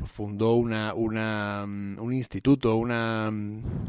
fundó 0.06 0.54
una, 0.54 0.94
una, 0.94 1.64
un 1.64 2.14
instituto, 2.14 2.76
una, 2.76 3.32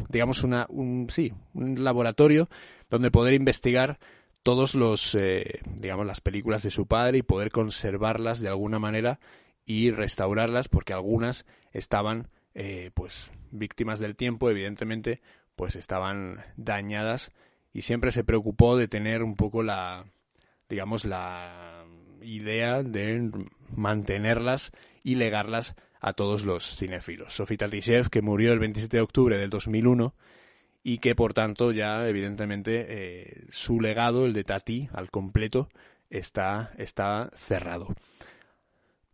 digamos, 0.09 0.45
una, 0.45 0.67
un, 0.69 1.09
sí, 1.11 1.33
un 1.55 1.83
laboratorio 1.83 2.49
donde 2.89 3.11
poder 3.11 3.35
investigar 3.35 3.99
todos 4.45 4.75
los, 4.75 5.15
eh, 5.17 5.61
digamos, 5.77 6.07
las 6.07 6.21
películas 6.21 6.63
de 6.63 6.71
su 6.71 6.87
padre 6.87 7.19
y 7.19 7.23
poder 7.23 7.51
conservarlas 7.51 8.41
de 8.41 8.49
alguna 8.49 8.79
manera 8.79 9.19
y 9.67 9.91
restaurarlas 9.91 10.69
porque 10.69 10.93
algunas 10.93 11.47
estaban, 11.73 12.29
eh, 12.55 12.91
pues, 12.95 13.31
víctimas 13.51 13.99
del 13.99 14.15
tiempo, 14.15 14.51
evidentemente, 14.51 15.21
pues 15.57 15.75
estaban 15.75 16.45
dañadas 16.57 17.33
y 17.73 17.83
siempre 17.83 18.13
se 18.13 18.23
preocupó 18.23 18.77
de 18.77 18.87
tener 18.87 19.23
un 19.23 19.35
poco 19.35 19.63
la, 19.63 20.05
digamos, 20.69 21.05
la 21.05 21.84
idea 22.25 22.83
de 22.83 23.31
mantenerlas 23.75 24.73
y 25.03 25.17
legarlas 25.17 25.75
a 26.01 26.13
todos 26.13 26.45
los 26.45 26.77
cinéfilos. 26.77 27.35
Sofía 27.35 27.59
Tatishev, 27.59 28.11
que 28.11 28.23
murió 28.23 28.53
el 28.53 28.59
27 28.59 28.97
de 28.97 29.03
octubre 29.03 29.39
del 29.39 29.51
2001 29.51 30.15
y 30.83 30.99
que, 30.99 31.15
por 31.15 31.33
tanto, 31.33 31.73
ya, 31.73 32.07
evidentemente, 32.07 32.87
eh, 32.89 33.47
su 33.51 33.81
legado, 33.81 34.27
el 34.27 34.35
de 34.35 34.45
Tati, 34.45 34.89
al 34.93 35.11
completo, 35.11 35.71
está, 36.11 36.73
está 36.77 37.31
cerrado. 37.37 37.95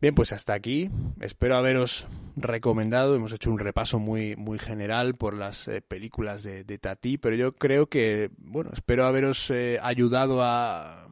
Bien, 0.00 0.14
pues 0.14 0.32
hasta 0.32 0.54
aquí. 0.54 0.90
Espero 1.20 1.56
haberos 1.56 2.08
recomendado. 2.34 3.14
Hemos 3.14 3.32
hecho 3.32 3.50
un 3.50 3.58
repaso 3.58 3.98
muy, 3.98 4.34
muy 4.34 4.58
general 4.58 5.14
por 5.14 5.34
las 5.34 5.68
eh, 5.68 5.82
películas 5.82 6.42
de, 6.42 6.64
Tati, 6.78 7.18
pero 7.18 7.36
yo 7.36 7.52
creo 7.52 7.86
que, 7.86 8.30
bueno, 8.38 8.70
espero 8.72 9.06
haberos 9.06 9.50
eh, 9.50 9.78
ayudado 9.82 10.42
a, 10.42 11.06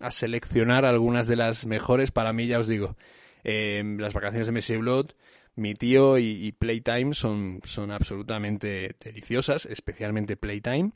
a, 0.00 0.10
seleccionar 0.10 0.84
algunas 0.84 1.26
de 1.26 1.36
las 1.36 1.66
mejores. 1.66 2.10
Para 2.10 2.32
mí, 2.32 2.46
ya 2.46 2.58
os 2.58 2.66
digo, 2.66 2.96
em, 3.42 3.98
las 3.98 4.12
vacaciones 4.12 4.46
de 4.46 4.52
Messi 4.52 4.76
Blood, 4.76 5.10
mi 5.56 5.74
tío 5.74 6.18
y, 6.18 6.52
Playtime 6.52 7.14
son, 7.14 7.60
son 7.64 7.90
absolutamente 7.90 8.96
deliciosas, 8.98 9.66
especialmente 9.66 10.36
Playtime. 10.36 10.92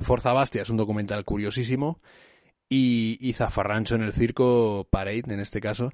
Forza 0.00 0.32
Bastia 0.32 0.62
es 0.62 0.70
un 0.70 0.76
documental 0.76 1.24
curiosísimo. 1.24 2.00
Y, 2.68 3.18
y 3.20 3.34
Zafarrancho 3.34 3.94
en 3.94 4.02
el 4.02 4.12
circo, 4.12 4.88
Parade 4.90 5.32
en 5.32 5.38
este 5.38 5.60
caso, 5.60 5.92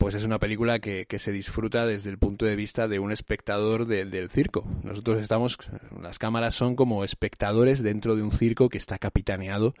pues 0.00 0.14
es 0.14 0.24
una 0.24 0.38
película 0.38 0.78
que, 0.78 1.06
se 1.18 1.30
disfruta 1.30 1.84
desde 1.84 2.08
el 2.08 2.16
punto 2.16 2.46
de 2.46 2.56
vista 2.56 2.88
de 2.88 2.98
un 2.98 3.12
espectador 3.12 3.84
del 3.86 4.30
circo. 4.30 4.64
Nosotros 4.82 5.20
estamos, 5.20 5.58
las 6.00 6.18
cámaras 6.18 6.54
son 6.54 6.74
como 6.74 7.04
espectadores 7.04 7.82
dentro 7.82 8.16
de 8.16 8.22
un 8.22 8.32
circo 8.32 8.70
que 8.70 8.78
está 8.78 8.98
capitaneado 8.98 9.74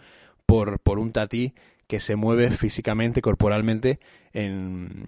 por, 0.50 0.80
por 0.80 0.98
un 0.98 1.12
tatí 1.12 1.54
que 1.86 2.00
se 2.00 2.16
mueve 2.16 2.50
físicamente, 2.50 3.22
corporalmente, 3.22 4.00
en, 4.32 5.04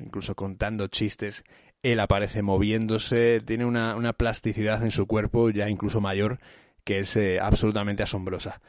incluso 0.00 0.34
contando 0.34 0.88
chistes. 0.88 1.44
Él 1.82 2.00
aparece 2.00 2.40
moviéndose, 2.40 3.42
tiene 3.44 3.66
una, 3.66 3.94
una 3.94 4.14
plasticidad 4.14 4.82
en 4.82 4.90
su 4.90 5.06
cuerpo 5.06 5.50
ya 5.50 5.68
incluso 5.68 6.00
mayor 6.00 6.40
que 6.82 7.00
es 7.00 7.14
eh, 7.16 7.38
absolutamente 7.40 8.02
asombrosa. 8.02 8.62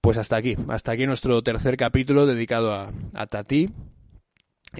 Pues 0.00 0.16
hasta 0.16 0.34
aquí, 0.34 0.56
hasta 0.68 0.92
aquí 0.92 1.06
nuestro 1.06 1.40
tercer 1.42 1.76
capítulo 1.76 2.26
dedicado 2.26 2.72
a, 2.72 2.92
a 3.14 3.26
Tati. 3.26 3.70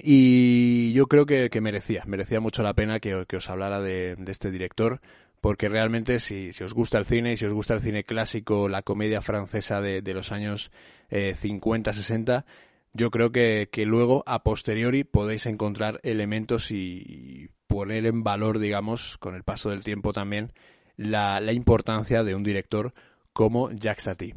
Y 0.02 0.92
yo 0.94 1.06
creo 1.06 1.26
que, 1.26 1.48
merecía, 1.60 2.02
merecía 2.06 2.40
mucho 2.40 2.62
la 2.64 2.74
pena 2.74 2.98
que, 2.98 3.14
os 3.14 3.50
hablara 3.50 3.80
de, 3.80 4.16
este 4.26 4.50
director, 4.50 5.00
porque 5.40 5.68
realmente 5.68 6.18
si, 6.18 6.50
os 6.62 6.74
gusta 6.74 6.98
el 6.98 7.04
cine 7.04 7.32
y 7.32 7.36
si 7.36 7.46
os 7.46 7.52
gusta 7.52 7.74
el 7.74 7.80
cine 7.80 8.04
clásico, 8.04 8.68
la 8.68 8.82
comedia 8.82 9.22
francesa 9.22 9.80
de, 9.80 10.02
los 10.14 10.32
años 10.32 10.70
50, 11.10 11.90
eh, 11.90 11.94
60, 11.94 12.46
yo 12.92 13.10
creo 13.10 13.30
que, 13.30 13.68
luego, 13.84 14.22
a 14.26 14.42
posteriori, 14.42 15.04
podéis 15.04 15.46
encontrar 15.46 16.00
elementos 16.02 16.70
y, 16.70 17.50
poner 17.66 18.06
en 18.06 18.22
valor, 18.22 18.58
digamos, 18.58 19.18
con 19.18 19.34
el 19.34 19.42
paso 19.42 19.70
del 19.70 19.84
tiempo 19.84 20.12
también, 20.12 20.52
la, 20.96 21.40
la 21.40 21.52
importancia 21.52 22.22
de 22.22 22.34
un 22.34 22.42
director 22.42 22.94
como 23.32 23.70
Jacques 23.70 24.04
Tati. 24.04 24.34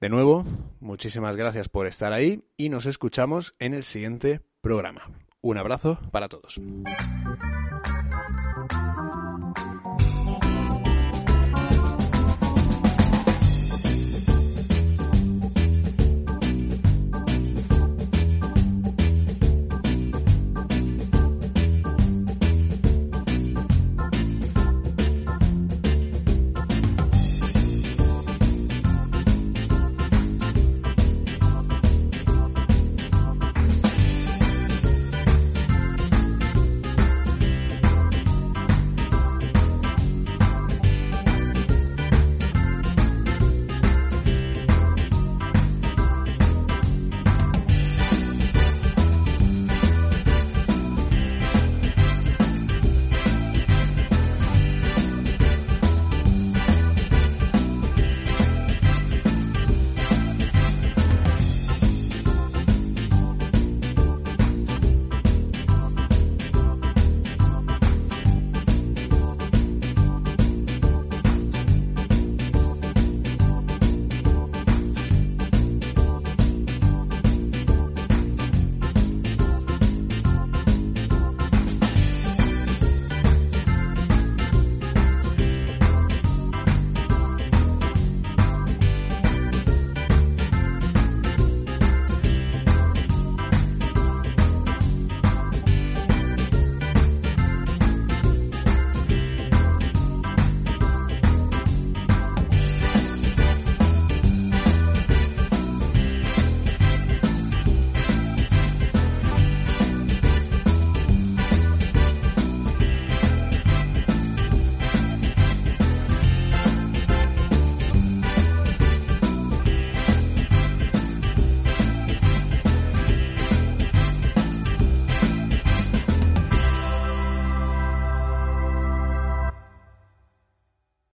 De 0.00 0.08
nuevo, 0.08 0.44
muchísimas 0.80 1.36
gracias 1.36 1.68
por 1.68 1.86
estar 1.86 2.12
ahí 2.12 2.44
y 2.56 2.68
nos 2.68 2.86
escuchamos 2.86 3.54
en 3.58 3.72
el 3.72 3.84
siguiente 3.84 4.40
programa. 4.60 5.10
Un 5.40 5.58
abrazo 5.58 5.98
para 6.10 6.28
todos. 6.28 6.60